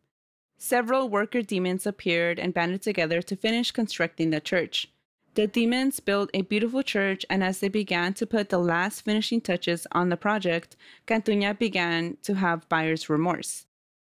[0.56, 4.88] several worker demons appeared and banded together to finish constructing the church.
[5.34, 9.42] The demons built a beautiful church, and as they began to put the last finishing
[9.42, 13.66] touches on the project, Cantuña began to have buyer's remorse.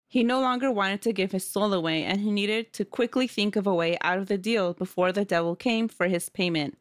[0.07, 3.55] He no longer wanted to give his soul away, and he needed to quickly think
[3.55, 6.77] of a way out of the deal before the devil came for his payment.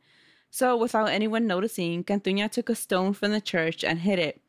[0.51, 4.41] So, without anyone noticing, Cantuña took a stone from the church and hid it.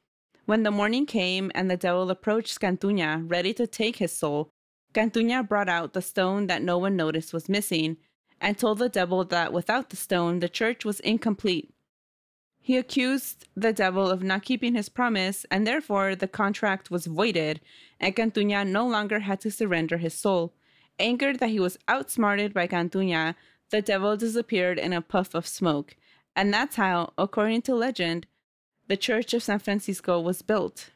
[0.46, 4.50] When the morning came and the devil approached Cantuña, ready to take his soul,
[4.94, 7.98] Cantuña brought out the stone that no one noticed was missing
[8.40, 11.74] and told the devil that without the stone, the church was incomplete.
[12.66, 17.62] He accused the devil of not keeping his promise, and therefore the contract was voided,
[18.00, 20.52] and Cantuña no longer had to surrender his soul.
[20.98, 23.36] Angered that he was outsmarted by Cantuña,
[23.70, 25.96] the devil disappeared in a puff of smoke.
[26.36, 28.26] And that's how, according to legend,
[28.88, 30.90] the Church of San Francisco was built.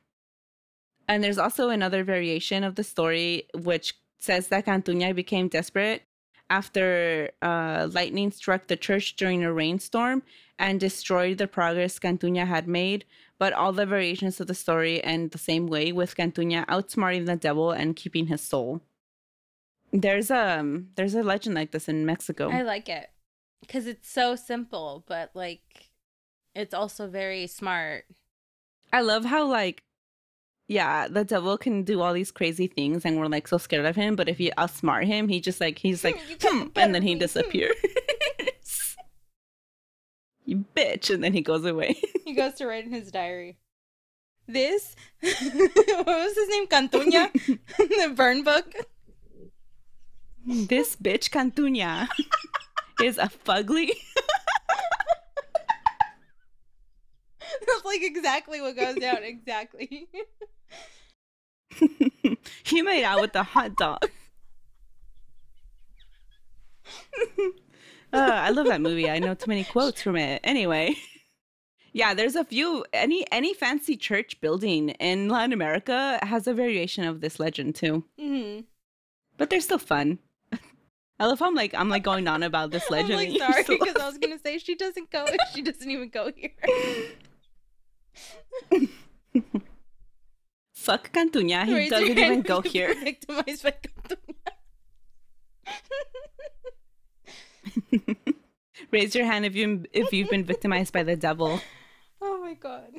[1.08, 6.02] And there's also another variation of the story which says that Cantuña became desperate
[6.50, 10.24] after uh, lightning struck the church during a rainstorm
[10.58, 13.06] and destroyed the progress Cantuña had made.
[13.38, 17.38] But all the variations of the story end the same way, with Cantuña outsmarting the
[17.38, 18.82] devil and keeping his soul.
[19.94, 22.52] There's a um, there's a legend like this in Mexico.
[22.52, 23.10] I like it
[23.62, 25.90] because it's so simple, but like
[26.54, 28.06] it's also very smart.
[28.92, 29.84] I love how like
[30.70, 33.96] yeah, the devil can do all these crazy things, and we're like so scared of
[33.96, 34.16] him.
[34.16, 37.76] But if you outsmart him, he just like he's like, hmm, and then he disappears.
[40.46, 42.00] you bitch, and then he goes away.
[42.24, 43.58] he goes to write in his diary.
[44.48, 46.68] This, what was his name?
[46.68, 47.34] Cantuña,
[47.78, 48.72] the burn book.
[50.46, 52.08] This bitch Cantuña
[53.02, 53.90] is a fugly.
[57.68, 59.24] That's like exactly what goes down.
[59.24, 60.08] Exactly.
[62.70, 64.04] He made out with the hot dog.
[68.14, 69.10] uh, I love that movie.
[69.10, 70.42] I know too many quotes from it.
[70.44, 70.96] Anyway,
[71.94, 72.86] yeah, there's a few.
[72.94, 78.04] Any any fancy church building in Latin America has a variation of this legend too.
[78.20, 78.62] Mm-hmm.
[79.38, 80.20] But they're still fun.
[81.20, 83.14] I love how I'm like I'm like going on about this legend.
[83.14, 85.26] I'm like sorry because I was gonna say she doesn't go.
[85.54, 86.52] She doesn't even go here.
[90.90, 91.66] Fuck Cantuña.
[91.66, 92.96] He Raise doesn't even go here.
[93.04, 93.76] Victimized by
[97.92, 98.16] Cantuña.
[98.92, 101.62] Raise your hand if you if you've been victimized by the devil.
[102.22, 102.92] Oh my god.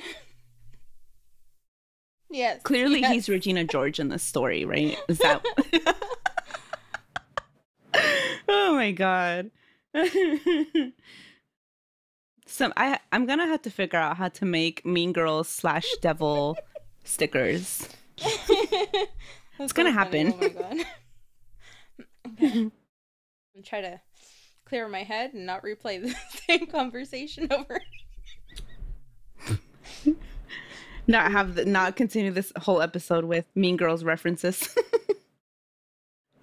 [2.30, 2.62] Yes.
[2.62, 3.12] Clearly, yes.
[3.12, 4.96] he's Regina George in this story, right?
[5.08, 5.44] Is that?
[8.48, 9.50] oh my god.
[12.46, 16.56] Some I I'm gonna have to figure out how to make Mean Girls slash Devil
[17.04, 17.88] stickers.
[18.18, 20.34] it's gonna happen.
[20.34, 20.76] Oh my god.
[22.42, 22.70] okay.
[23.56, 24.00] I'm try to
[24.64, 26.14] clear my head and not replay the
[26.46, 27.80] same conversation over.
[31.06, 34.74] not have the, not continue this whole episode with Mean Girls references.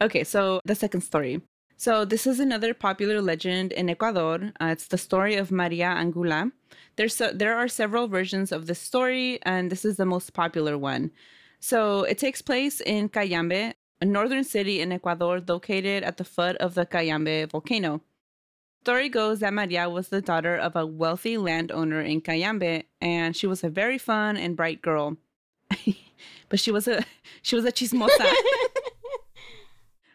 [0.02, 1.41] okay, so the second story.
[1.80, 4.52] So this is another popular legend in Ecuador.
[4.60, 6.52] Uh, it's the story of Maria Angula.
[6.96, 11.12] There's there are several versions of this story, and this is the most popular one.
[11.60, 16.56] So it takes place in Cayambe, a northern city in Ecuador located at the foot
[16.58, 18.02] of the Cayambe volcano.
[18.82, 23.46] Story goes that Maria was the daughter of a wealthy landowner in Cayambe, and she
[23.46, 25.18] was a very fun and bright girl.
[26.50, 27.06] but she was a
[27.44, 28.34] she was a chismosa.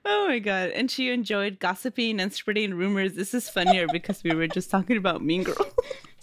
[0.05, 0.71] Oh my god.
[0.71, 3.15] And she enjoyed gossiping and spreading rumors.
[3.15, 5.59] This is funnier because we were just talking about Mean Girls.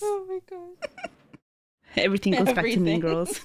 [0.01, 1.09] Oh my god.
[1.97, 2.63] Everything goes Everything.
[2.63, 3.41] back to Mean Girls.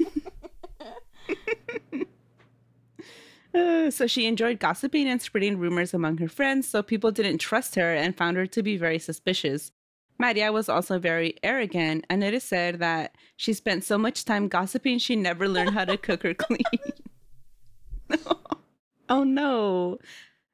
[3.54, 7.74] uh, so she enjoyed gossiping and spreading rumors among her friends, so people didn't trust
[7.74, 9.72] her and found her to be very suspicious.
[10.16, 14.46] Maria was also very arrogant, and it is said that she spent so much time
[14.46, 16.60] gossiping she never learned how to cook or clean.
[19.14, 19.98] Oh no.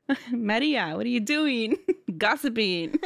[0.31, 1.79] Maria, what are you doing?
[2.18, 2.99] Gossiping.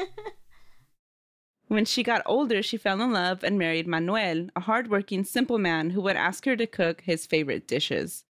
[1.69, 5.91] when she got older, she fell in love and married Manuel, a hardworking, simple man
[5.91, 8.25] who would ask her to cook his favorite dishes.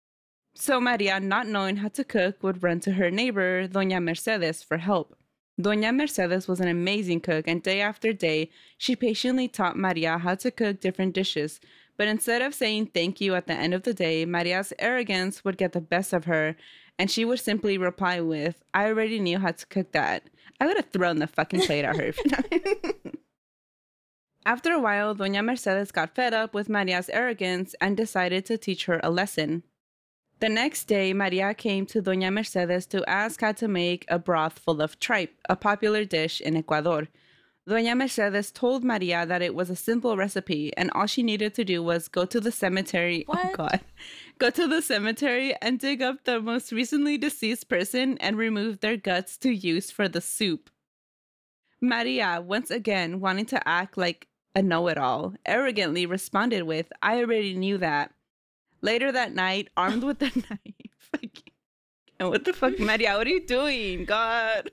[0.54, 4.76] So Maria, not knowing how to cook, would run to her neighbor, Doña Mercedes, for
[4.76, 5.16] help.
[5.58, 10.34] Doña Mercedes was an amazing cook, and day after day, she patiently taught Maria how
[10.34, 11.58] to cook different dishes.
[11.96, 15.56] But instead of saying thank you at the end of the day, Maria's arrogance would
[15.56, 16.56] get the best of her,
[16.98, 20.24] and she would simply reply with, I already knew how to cook that.
[20.60, 22.12] I would have thrown the fucking plate at her.
[24.46, 28.84] After a while, Doña Mercedes got fed up with Maria's arrogance and decided to teach
[28.84, 29.62] her a lesson.
[30.40, 34.58] The next day, Maria came to Doña Mercedes to ask how to make a broth
[34.58, 37.08] full of tripe, a popular dish in Ecuador.
[37.68, 41.64] Doña Mercedes told Maria that it was a simple recipe and all she needed to
[41.64, 43.24] do was go to the cemetery.
[43.26, 43.52] Oh What?
[43.56, 43.80] god.
[44.38, 48.96] Go to the cemetery and dig up the most recently deceased person and remove their
[48.96, 50.70] guts to use for the soup.
[51.80, 57.18] Maria, once again wanting to act like a know it all, arrogantly responded with, I
[57.18, 58.12] already knew that.
[58.82, 61.10] Later that night, armed with a knife.
[62.18, 64.04] and what the fuck, Maria, what are you doing?
[64.04, 64.70] God.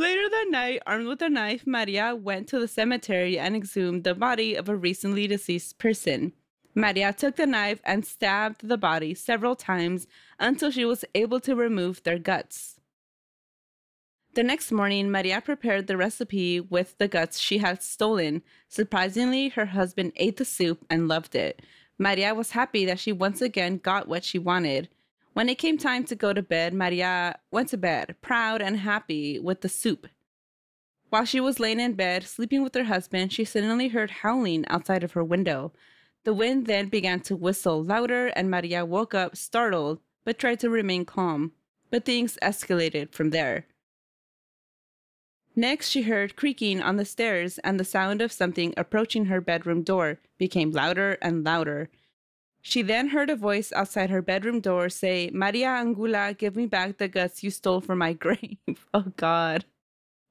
[0.00, 4.14] Later that night, armed with a knife, Maria went to the cemetery and exhumed the
[4.14, 6.32] body of a recently deceased person.
[6.74, 10.06] Maria took the knife and stabbed the body several times
[10.38, 12.80] until she was able to remove their guts.
[14.32, 18.42] The next morning, Maria prepared the recipe with the guts she had stolen.
[18.70, 21.60] Surprisingly, her husband ate the soup and loved it.
[21.98, 24.88] Maria was happy that she once again got what she wanted.
[25.40, 29.38] When it came time to go to bed, Maria went to bed, proud and happy
[29.38, 30.06] with the soup.
[31.08, 35.02] While she was laying in bed, sleeping with her husband, she suddenly heard howling outside
[35.02, 35.72] of her window.
[36.24, 40.68] The wind then began to whistle louder, and Maria woke up startled, but tried to
[40.68, 41.52] remain calm.
[41.88, 43.64] But things escalated from there.
[45.56, 49.84] Next, she heard creaking on the stairs, and the sound of something approaching her bedroom
[49.84, 51.88] door became louder and louder.
[52.62, 56.98] She then heard a voice outside her bedroom door say, Maria Angula, give me back
[56.98, 58.58] the guts you stole from my grave.
[58.92, 59.64] oh, God.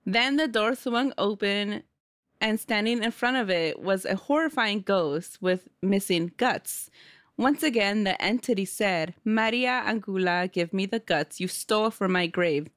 [0.05, 1.83] Then the door swung open,
[2.41, 6.89] and standing in front of it was a horrifying ghost with missing guts.
[7.37, 12.27] Once again, the entity said, Maria Angula, give me the guts you stole from my
[12.27, 12.69] grave.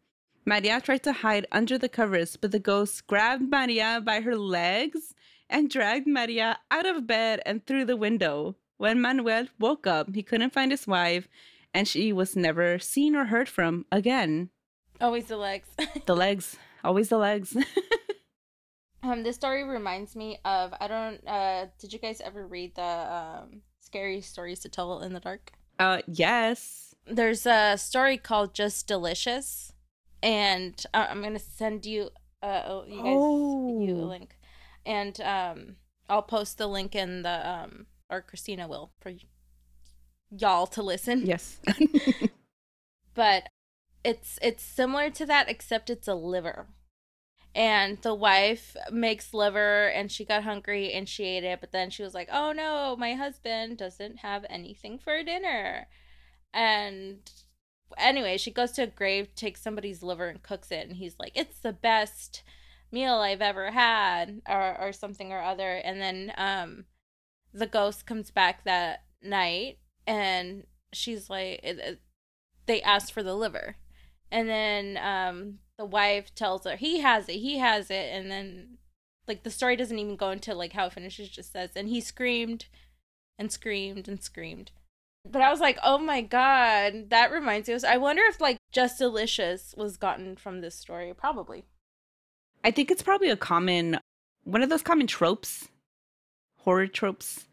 [0.45, 5.15] Maria tried to hide under the covers, but the ghost grabbed Maria by her legs
[5.49, 8.57] and dragged Maria out of bed and through the window.
[8.83, 11.29] When Manuel woke up, he couldn't find his wife,
[11.73, 14.51] and she was never seen or heard from again.
[15.01, 15.69] Always the legs.
[16.07, 17.57] The legs, always the legs.
[19.05, 21.21] um, this story reminds me of I don't.
[21.25, 25.53] Uh, did you guys ever read the um scary stories to tell in the dark?
[25.79, 26.93] uh, yes.
[27.07, 29.73] There's a story called Just Delicious,
[30.25, 32.11] and uh, I'm gonna send you.
[32.43, 34.09] Uh, oh, you guys, you a Oh.
[34.09, 34.37] link,
[34.85, 35.77] and um,
[36.09, 39.19] I'll post the link in the um, or Christina will for y-
[40.31, 41.27] y'all to listen.
[41.27, 41.61] Yes.
[43.15, 43.49] but
[44.05, 46.67] it's it's similar to that except it's a liver
[47.55, 51.91] and the wife makes liver and she got hungry and she ate it but then
[51.91, 55.87] she was like oh no my husband doesn't have anything for dinner
[56.55, 57.31] and
[57.99, 61.33] anyway she goes to a grave takes somebody's liver and cooks it and he's like
[61.35, 62.43] it's the best
[62.91, 66.85] meal i've ever had or or something or other and then um
[67.53, 72.01] the ghost comes back that night and she's like it, it-
[72.67, 73.77] they asked for the liver.
[74.31, 78.11] And then um the wife tells her he has it he has it.
[78.13, 78.79] And then
[79.29, 82.01] like the story doesn't even go into like how it finishes just says and he
[82.01, 82.67] screamed
[83.39, 84.71] and screamed and screamed.
[85.29, 88.99] But i was like oh my god that reminds me i wonder if like just
[88.99, 91.65] delicious was gotten from this story probably.
[92.65, 93.99] I think it's probably a common,
[94.45, 95.69] one of those common tropes,
[96.65, 97.47] horror tropes.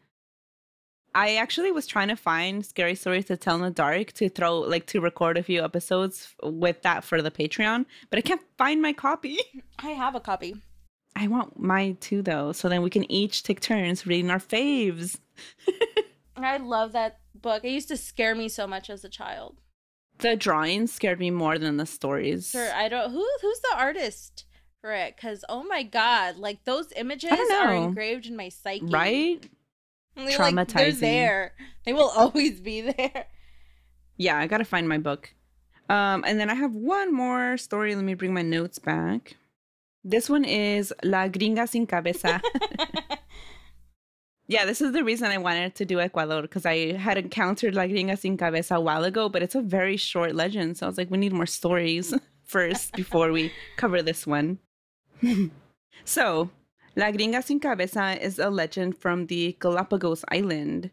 [1.15, 4.59] I actually was trying to find scary stories to tell in the dark to throw,
[4.59, 8.81] like, to record a few episodes with that for the Patreon, but I can't find
[8.81, 9.37] my copy.
[9.79, 10.55] i have a copy
[11.15, 15.17] I want mine too, though, so then we can each take turns reading our faves.
[16.37, 19.57] i love that book it used to scare me so much as a child
[20.19, 22.49] The drawings scared me more than the stories.
[22.51, 23.11] Sure, I don't.
[23.11, 24.45] Who who's the artist
[24.81, 25.15] for it?
[25.15, 28.85] Because oh my god, like those images are engraved in my psyche.
[28.85, 29.45] Right?
[30.15, 31.53] And they're, Like, they're there.
[31.85, 33.25] They will always be there.
[34.17, 35.33] Yeah, I gotta find my book.
[35.87, 37.95] Um, and then I have one more story.
[37.95, 39.35] Let me bring my notes back.
[40.03, 42.41] This one is La Gringa Sin Cabeza.
[44.51, 47.83] Yeah, this is the reason I wanted to do Ecuador because I had encountered La
[47.83, 50.75] Gringa Sin Cabeza a while ago, but it's a very short legend.
[50.75, 52.15] So I was like, we need more stories
[52.45, 54.57] first before we cover this one.
[56.05, 56.49] so,
[56.95, 60.91] La Gringa Sin Cabeza is a legend from the Galapagos Island.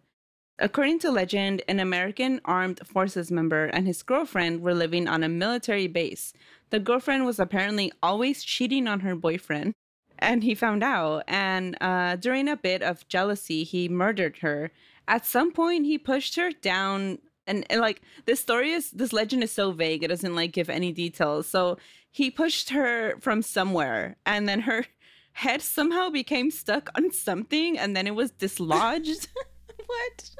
[0.58, 5.28] According to legend, an American armed forces member and his girlfriend were living on a
[5.28, 6.32] military base.
[6.70, 9.74] The girlfriend was apparently always cheating on her boyfriend,
[10.18, 11.24] and he found out.
[11.28, 14.70] And uh, during a bit of jealousy, he murdered her.
[15.06, 17.18] At some point, he pushed her down.
[17.46, 20.70] And, and like this story is, this legend is so vague, it doesn't like give
[20.70, 21.46] any details.
[21.46, 21.76] So
[22.16, 24.86] he pushed her from somewhere, and then her
[25.32, 29.28] head somehow became stuck on something, and then it was dislodged.
[29.86, 30.30] what?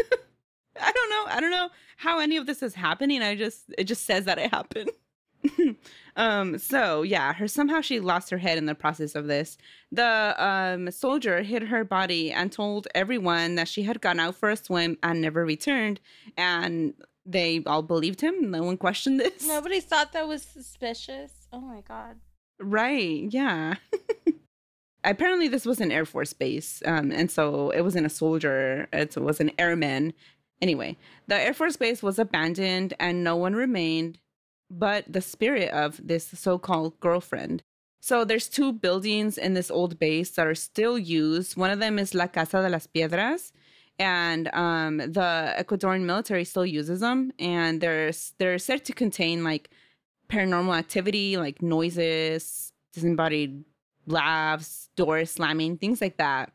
[0.80, 1.24] I don't know.
[1.28, 3.20] I don't know how any of this is happening.
[3.20, 4.90] I just it just says that it happened.
[6.16, 9.58] um so yeah, her somehow she lost her head in the process of this.
[9.92, 14.48] The um soldier hid her body and told everyone that she had gone out for
[14.48, 16.00] a swim and never returned
[16.38, 16.94] and
[17.26, 18.50] they all believed him.
[18.50, 19.46] No one questioned this.
[19.46, 21.32] Nobody thought that was suspicious.
[21.52, 22.16] Oh my god.
[22.60, 23.26] Right.
[23.30, 23.74] Yeah.
[25.04, 26.82] Apparently, this was an Air Force base.
[26.86, 30.14] Um, and so it wasn't a soldier, it was an airman.
[30.62, 30.96] Anyway,
[31.26, 34.18] the Air Force base was abandoned and no one remained
[34.70, 37.62] but the spirit of this so called girlfriend.
[38.00, 41.56] So there's two buildings in this old base that are still used.
[41.56, 43.52] One of them is La Casa de las Piedras,
[43.98, 49.70] and um, the Ecuadorian military still uses them, and they're they're said to contain like
[50.28, 53.64] paranormal activity, like noises, disembodied
[54.06, 56.52] laughs, doors slamming, things like that.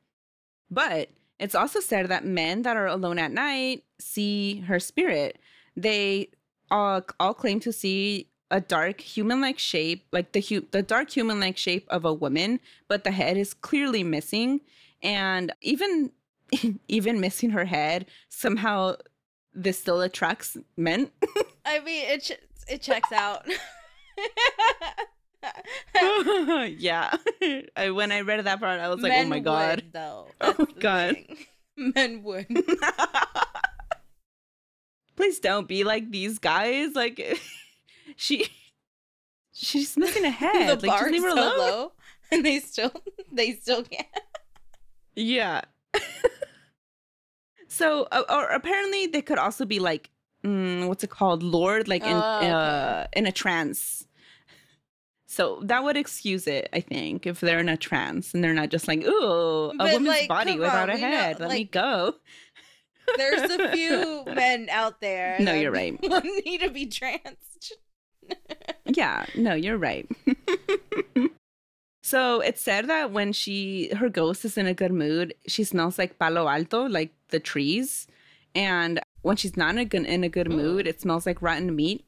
[0.70, 1.10] But
[1.40, 5.40] it's also said that men that are alone at night see her spirit.
[5.76, 6.30] They
[6.70, 11.58] all, all claim to see a dark human-like shape, like the hu- the dark human-like
[11.58, 14.62] shape of a woman, but the head is clearly missing,
[15.02, 16.12] and even
[16.88, 18.96] even missing her head somehow
[19.54, 21.12] this still attracts men.
[21.66, 22.40] I mean, it ch-
[22.72, 23.46] it checks out.
[26.78, 27.16] yeah.
[27.76, 29.76] I, when I read that part, I was like, oh Men oh my god.
[29.78, 30.28] would, though.
[30.42, 31.14] Oh That's the God.
[31.16, 31.38] thing.
[31.78, 32.48] Men would.
[35.16, 36.94] Please don't be like these guys.
[36.96, 37.40] Like
[38.16, 38.48] she
[39.54, 40.80] she's missing a head.
[40.80, 41.58] the like just bar leave her so alone.
[41.58, 41.92] low,
[42.32, 42.92] and they still
[43.32, 44.08] they still can't.
[45.16, 45.62] Yeah.
[47.70, 50.10] So uh, or apparently they could also be like
[50.44, 51.42] mm, what's it called?
[51.44, 52.50] Lord like in Oh, okay.
[52.50, 54.06] uh in a trance.
[55.32, 58.70] So that would excuse it, I think, if they're in a trance and they're not
[58.70, 61.40] just like, ooh, a But, woman's like, body without on, a we know, head.
[61.40, 62.16] Let me go.
[63.16, 65.38] There's a few men out there.
[65.40, 65.94] No, you're right.
[66.46, 67.78] Need to be tranced.
[68.86, 70.08] Yeah, no, you're right.
[72.02, 76.00] so it's said that when she her ghost is in a good mood, she smells
[76.00, 78.08] like palo alto, like the trees,
[78.56, 81.76] and when she's not in a good, in a good mood, it smells like rotten
[81.76, 82.06] meat.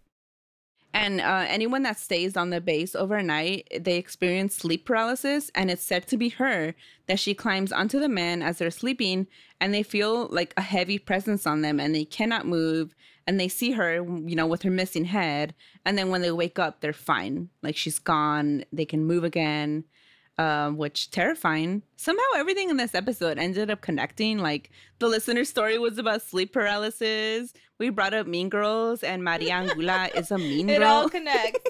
[0.93, 5.83] And uh, anyone that stays on the base overnight, they experience sleep paralysis, and it's
[5.83, 6.75] said to be her
[7.07, 9.27] that she climbs onto the men as they're sleeping,
[9.61, 12.93] and they feel like a heavy presence on them, and they cannot move,
[13.25, 15.53] and they see her, you know, with her missing head,
[15.85, 19.85] and then when they wake up, they're fine, like she's gone, they can move again,
[20.41, 21.83] um, which terrifying.
[21.97, 24.39] Somehow everything in this episode ended up connecting.
[24.39, 27.53] Like the listener story was about sleep paralysis.
[27.79, 31.69] We brought up Mean Girls, and Maria Angula is a mean It girl all connects.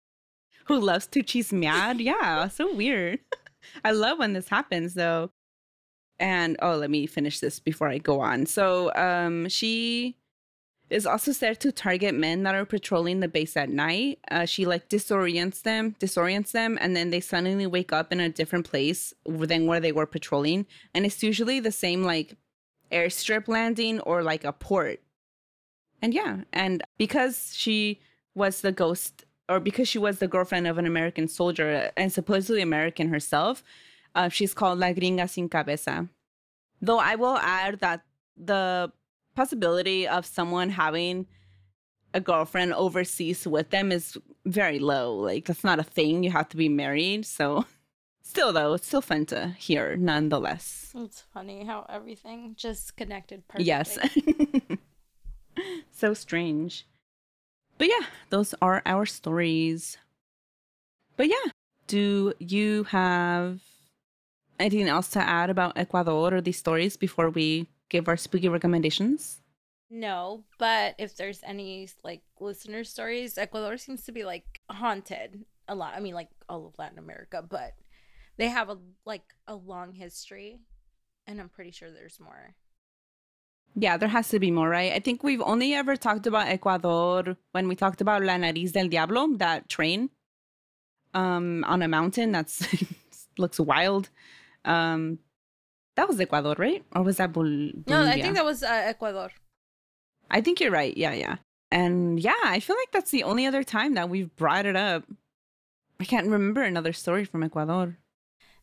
[0.66, 1.94] who loves to chismear.
[1.98, 3.20] Yeah, so weird.
[3.84, 5.30] I love when this happens though.
[6.18, 8.46] And oh, let me finish this before I go on.
[8.46, 10.16] So, um, she
[10.88, 14.18] is also said to target men that are patrolling the base at night.
[14.30, 18.28] Uh, she like disorients them, disorients them, and then they suddenly wake up in a
[18.28, 20.66] different place than where they were patrolling.
[20.94, 22.36] And it's usually the same like
[22.92, 25.00] airstrip landing or like a port.
[26.00, 28.00] And yeah, and because she
[28.34, 32.62] was the ghost or because she was the girlfriend of an American soldier and supposedly
[32.62, 33.64] American herself,
[34.14, 36.08] uh, she's called La Gringa Sin Cabeza.
[36.80, 38.02] Though I will add that
[38.36, 38.92] the
[39.36, 41.26] possibility of someone having
[42.14, 44.16] a girlfriend overseas with them is
[44.46, 45.14] very low.
[45.14, 46.24] Like, that's not a thing.
[46.24, 47.26] You have to be married.
[47.26, 47.66] So,
[48.22, 50.92] still, though, it's still fun to hear nonetheless.
[50.96, 53.66] It's funny how everything just connected perfectly.
[53.66, 53.98] Yes.
[55.92, 56.86] so strange.
[57.78, 59.98] But yeah, those are our stories.
[61.16, 61.50] But yeah,
[61.86, 63.60] do you have
[64.58, 69.40] anything else to add about Ecuador or these stories before we give our spooky recommendations?
[69.90, 75.74] No, but if there's any like listener stories, Ecuador seems to be like haunted a
[75.74, 75.94] lot.
[75.94, 77.72] I mean, like all of Latin America, but
[78.36, 80.60] they have a like a long history
[81.26, 82.54] and I'm pretty sure there's more.
[83.74, 84.92] Yeah, there has to be more, right?
[84.92, 88.88] I think we've only ever talked about Ecuador when we talked about La Nariz del
[88.88, 90.10] Diablo, that train
[91.14, 92.66] um on a mountain that's
[93.38, 94.10] looks wild.
[94.64, 95.18] Um
[95.96, 96.84] that was Ecuador, right?
[96.94, 97.84] Or was that Bol- Bolivia?
[97.88, 99.30] No, I think that was uh, Ecuador.
[100.30, 100.96] I think you're right.
[100.96, 101.36] Yeah, yeah.
[101.70, 105.04] And yeah, I feel like that's the only other time that we've brought it up.
[105.98, 107.98] I can't remember another story from Ecuador.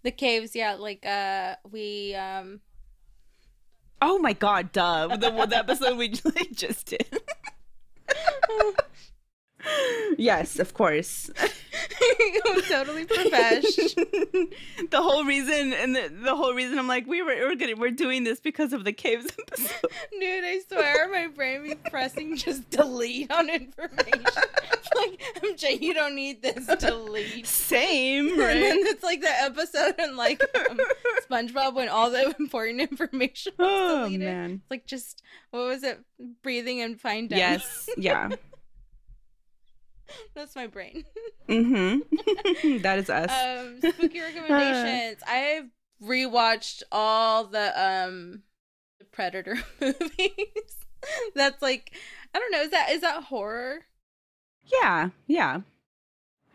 [0.03, 2.61] The caves, yeah, like uh we um
[4.01, 5.07] Oh my god, duh.
[5.15, 7.07] The, the episode we like, just did.
[10.17, 11.29] yes, of course.
[12.45, 13.63] I'm totally profesh.
[13.75, 17.91] the whole reason and the, the whole reason I'm like we were we're gonna we're
[17.91, 19.89] doing this because of the caves episode.
[20.19, 24.23] Dude, I swear my brain be pressing just delete on information.
[24.95, 26.65] like MJ, you don't need this.
[26.77, 27.47] Delete.
[27.47, 30.79] Same, And then it's like the episode and like um,
[31.29, 34.61] SpongeBob when all the important information was oh man.
[34.61, 35.99] It's like just what was it?
[36.41, 37.39] Breathing and find down.
[37.39, 38.29] Yes, yeah.
[40.35, 41.05] That's my brain.
[41.49, 42.77] Mm-hmm.
[42.83, 43.29] that is us.
[43.29, 45.65] um spooky recommendations i've
[46.01, 48.43] rewatched all the um
[48.99, 50.77] the predator movies
[51.35, 51.91] that's like
[52.33, 53.79] i don't know is that is that horror
[54.81, 55.61] Yeah, yeah.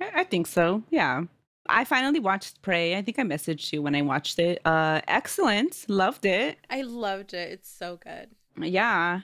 [0.00, 0.82] I, I think so.
[0.88, 1.24] Yeah.
[1.68, 2.96] I finally watched Prey.
[2.96, 4.62] I think I messaged you when I watched it.
[4.64, 5.84] Uh excellent.
[5.86, 6.56] Loved it.
[6.70, 9.20] i loved it it's so good Yeah.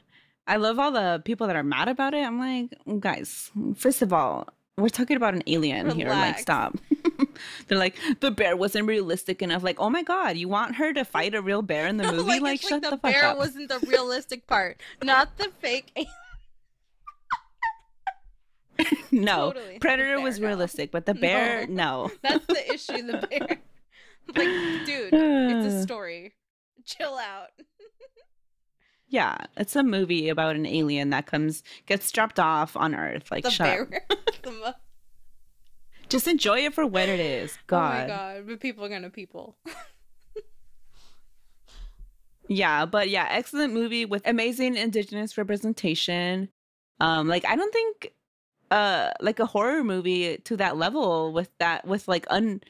[0.46, 2.24] I love all the people that are mad about it.
[2.24, 6.08] I'm like, guys, first of all, we're talking about an alien here.
[6.08, 6.76] Like, stop.
[7.68, 9.62] They're like, the bear wasn't realistic enough.
[9.62, 12.40] Like, oh my god, you want her to fight a real bear in the movie?
[12.40, 13.38] like, like, shut like the, the, fuck bear up.
[13.38, 15.92] wasn't the realistic part not the fake
[19.12, 19.78] no, Totally.
[19.78, 20.48] Predator was no.
[20.48, 22.10] realistic, but the bear, no.
[22.22, 23.60] that's the issue the bear
[24.34, 26.32] like dude it's a story
[26.84, 27.50] chill out
[29.08, 33.30] Yeah, it's a movie about an alien that comes gets dropped off on Earth.
[33.30, 34.18] Like, the shut bear up.
[34.42, 34.74] the
[36.08, 37.56] Just enjoy it for what it is.
[37.66, 37.94] God.
[37.94, 39.56] Oh my god but people are gonna people
[42.48, 46.50] Yeah, but yeah, excellent movie with amazing indigenous representation.
[47.00, 48.12] Um, like I don't think
[48.70, 52.60] uh like a horror movie to that level with that with like un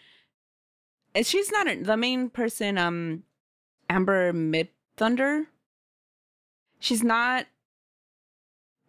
[1.14, 3.22] and she's not a, the main person um
[3.88, 5.44] Amber Mid Thunder.
[6.84, 7.46] She's not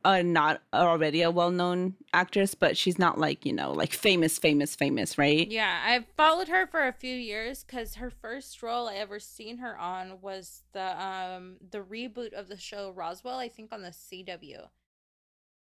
[0.04, 4.76] a not already a well-known actress, but she's not like, you know, like famous famous
[4.76, 5.50] famous, right?
[5.50, 9.60] Yeah, I've followed her for a few years because her first role I ever seen
[9.60, 13.92] her on was the um the reboot of the show Roswell, I think on the
[13.92, 14.68] CW.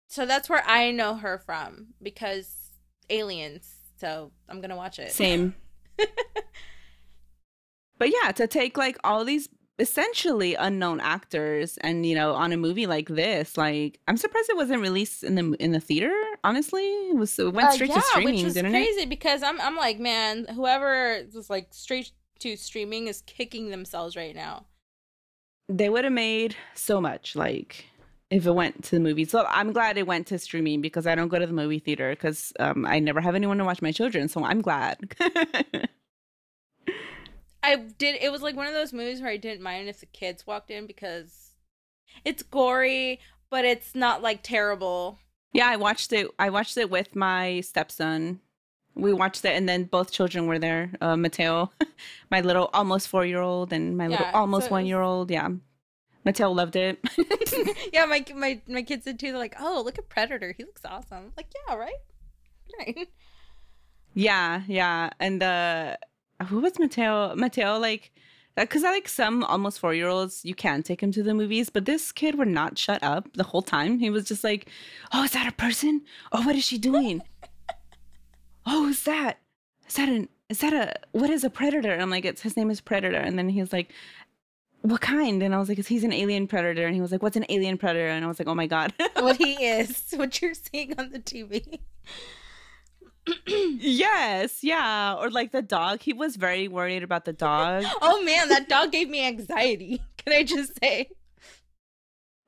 [0.08, 2.56] So that's where I know her from because
[3.12, 3.72] aliens.
[3.98, 5.12] So I'm gonna watch it.
[5.12, 5.54] Same.
[8.00, 9.48] but yeah, to take like all these
[9.78, 14.56] essentially unknown actors and you know on a movie like this, like I'm surprised it
[14.56, 16.14] wasn't released in the in the theater.
[16.44, 18.84] Honestly, it was it went Uh, straight yeah, to streaming, which was didn't it?
[18.84, 24.16] crazy because I'm I'm like, man, whoever was like straight to streaming is kicking themselves
[24.16, 24.66] right now.
[25.68, 27.86] They would have made so much like
[28.30, 29.32] if it went to the movies.
[29.32, 32.12] So I'm glad it went to streaming because I don't go to the movie theater
[32.12, 34.28] because um, I never have anyone to watch my children.
[34.28, 35.16] So I'm glad.
[37.66, 38.22] I did.
[38.22, 40.70] It was like one of those movies where I didn't mind if the kids walked
[40.70, 41.52] in because
[42.24, 45.18] it's gory, but it's not like terrible.
[45.54, 46.28] Yeah, I watched it.
[46.38, 48.42] I watched it with my stepson.
[48.94, 50.92] We watched it, and then both children were there.
[51.02, 51.72] Uh, Mateo,
[52.32, 55.32] my little almost four year old, and my little almost so one year old.
[55.32, 55.50] Yeah,
[56.24, 57.00] Mateo loved it.
[57.94, 59.32] yeah, my my my kids did too.
[59.32, 60.54] They're like, "Oh, look at Predator.
[60.56, 61.94] He looks awesome." I'm like, yeah, right,
[62.80, 63.08] right.
[64.14, 65.98] yeah, yeah, and uh,
[66.44, 67.36] who was Mateo?
[67.36, 68.12] Mateo, like,
[68.58, 71.34] uh, because I like some almost four year olds, you can take him to the
[71.34, 74.00] movies, but this kid would not shut up the whole time.
[74.00, 74.70] He was just like,
[75.14, 76.02] "Oh, is that a person?
[76.32, 77.22] Oh, what is she doing?
[78.66, 79.40] oh, is that?
[79.88, 80.30] Is that an?
[80.50, 80.94] Is that a?
[81.12, 83.74] What is a predator?" And I'm like, "It's his name is Predator," and then he's
[83.74, 83.92] like.
[84.82, 85.42] What kind?
[85.42, 86.86] And I was like, he's an alien predator.
[86.86, 88.06] And he was like, what's an alien predator?
[88.06, 88.94] And I was like, oh my God.
[89.16, 91.80] what he is, what you're seeing on the TV.
[93.48, 95.16] yes, yeah.
[95.16, 96.02] Or like the dog.
[96.02, 97.86] He was very worried about the dog.
[98.02, 100.02] oh man, that dog gave me anxiety.
[100.18, 101.10] Can I just say?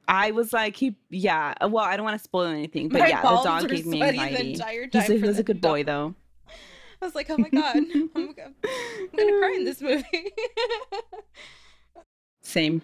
[0.08, 1.54] I was like, he, yeah.
[1.62, 4.06] Well, I don't want to spoil anything, but My yeah, the dog gave me the
[4.06, 4.54] anxiety.
[4.54, 6.16] entire He's time a, he was a the good boy, though.
[7.02, 10.34] I was like, oh my god, I'm gonna, I'm gonna cry in this movie.
[12.42, 12.82] Same.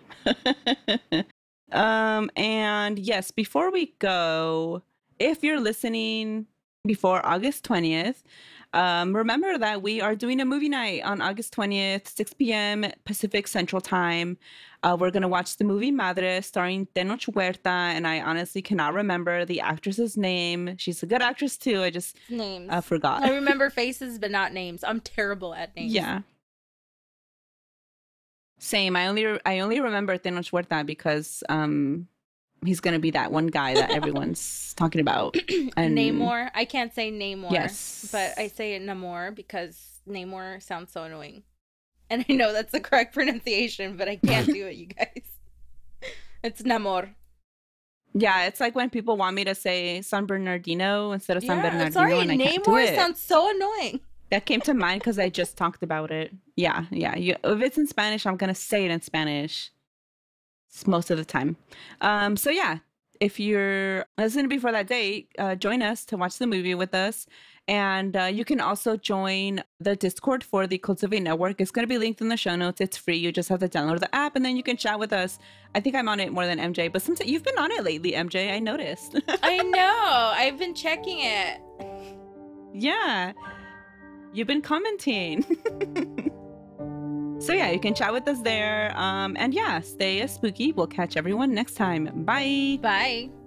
[1.72, 4.84] um, and yes, before we go,
[5.18, 6.48] if you're listening
[6.88, 8.24] before August 20th,
[8.76, 12.86] Um, remember that we are doing a movie night on August 20th, 6 p.m.
[13.06, 14.36] Pacific Central Time.
[14.82, 18.96] Uh, we're going to watch the movie Madre starring Tenoch Huerta, and I honestly cannot
[18.96, 20.76] remember the actress's name.
[20.80, 21.84] She's a good actress too.
[21.84, 22.68] I just Names.
[22.72, 23.22] uh, forgot.
[23.22, 24.84] I remember faces, but not names.
[24.84, 25.94] I'm terrible at names.
[25.94, 26.22] Yeah.
[28.58, 28.96] Same.
[28.96, 32.08] I only I only remember Tenoch Huerta because um
[32.66, 35.36] he's gonna be that one guy that everyone's talking about.
[35.78, 36.50] And Namor.
[36.54, 37.52] I can't say Namor.
[37.52, 38.10] Yes.
[38.12, 41.44] But I say it Namor because Namor sounds so annoying.
[42.10, 45.24] And I know that's the correct pronunciation, but I can't do it, you guys.
[46.44, 47.10] It's Namor.
[48.14, 51.64] Yeah, it's like when people want me to say San Bernardino instead of San Yeah,
[51.72, 54.02] Bernardino, sorry, and I can't do Namor sounds so annoying.
[54.30, 56.32] that came to mind because I just talked about it.
[56.56, 57.16] Yeah, yeah.
[57.16, 59.72] You, if it's in Spanish, I'm gonna say it in Spanish.
[60.86, 61.56] Most of the time.
[62.02, 62.80] Um, so yeah,
[63.20, 67.26] if you're listening before that date, uh, join us to watch the movie with us.
[67.68, 71.62] And uh, you can also join the Discord for the Cultivate Network.
[71.62, 72.82] It's going to be linked in the show notes.
[72.82, 73.16] It's free.
[73.16, 75.40] You just have to download the app and then you can chat with us.
[75.74, 78.12] I think I'm on it more than MJ, but sometimes you've been on it lately,
[78.12, 78.52] MJ.
[78.52, 79.18] I noticed.
[79.42, 80.34] I know.
[80.36, 81.62] I've been checking it.
[82.74, 83.32] Yeah.
[84.34, 85.46] You've been commenting.
[87.44, 88.98] so yeah, you can chat with us there.
[88.98, 90.72] Um, and yeah, stay spooky.
[90.72, 92.24] We'll catch everyone next time.
[92.24, 92.80] Bye.
[92.82, 93.43] Bye.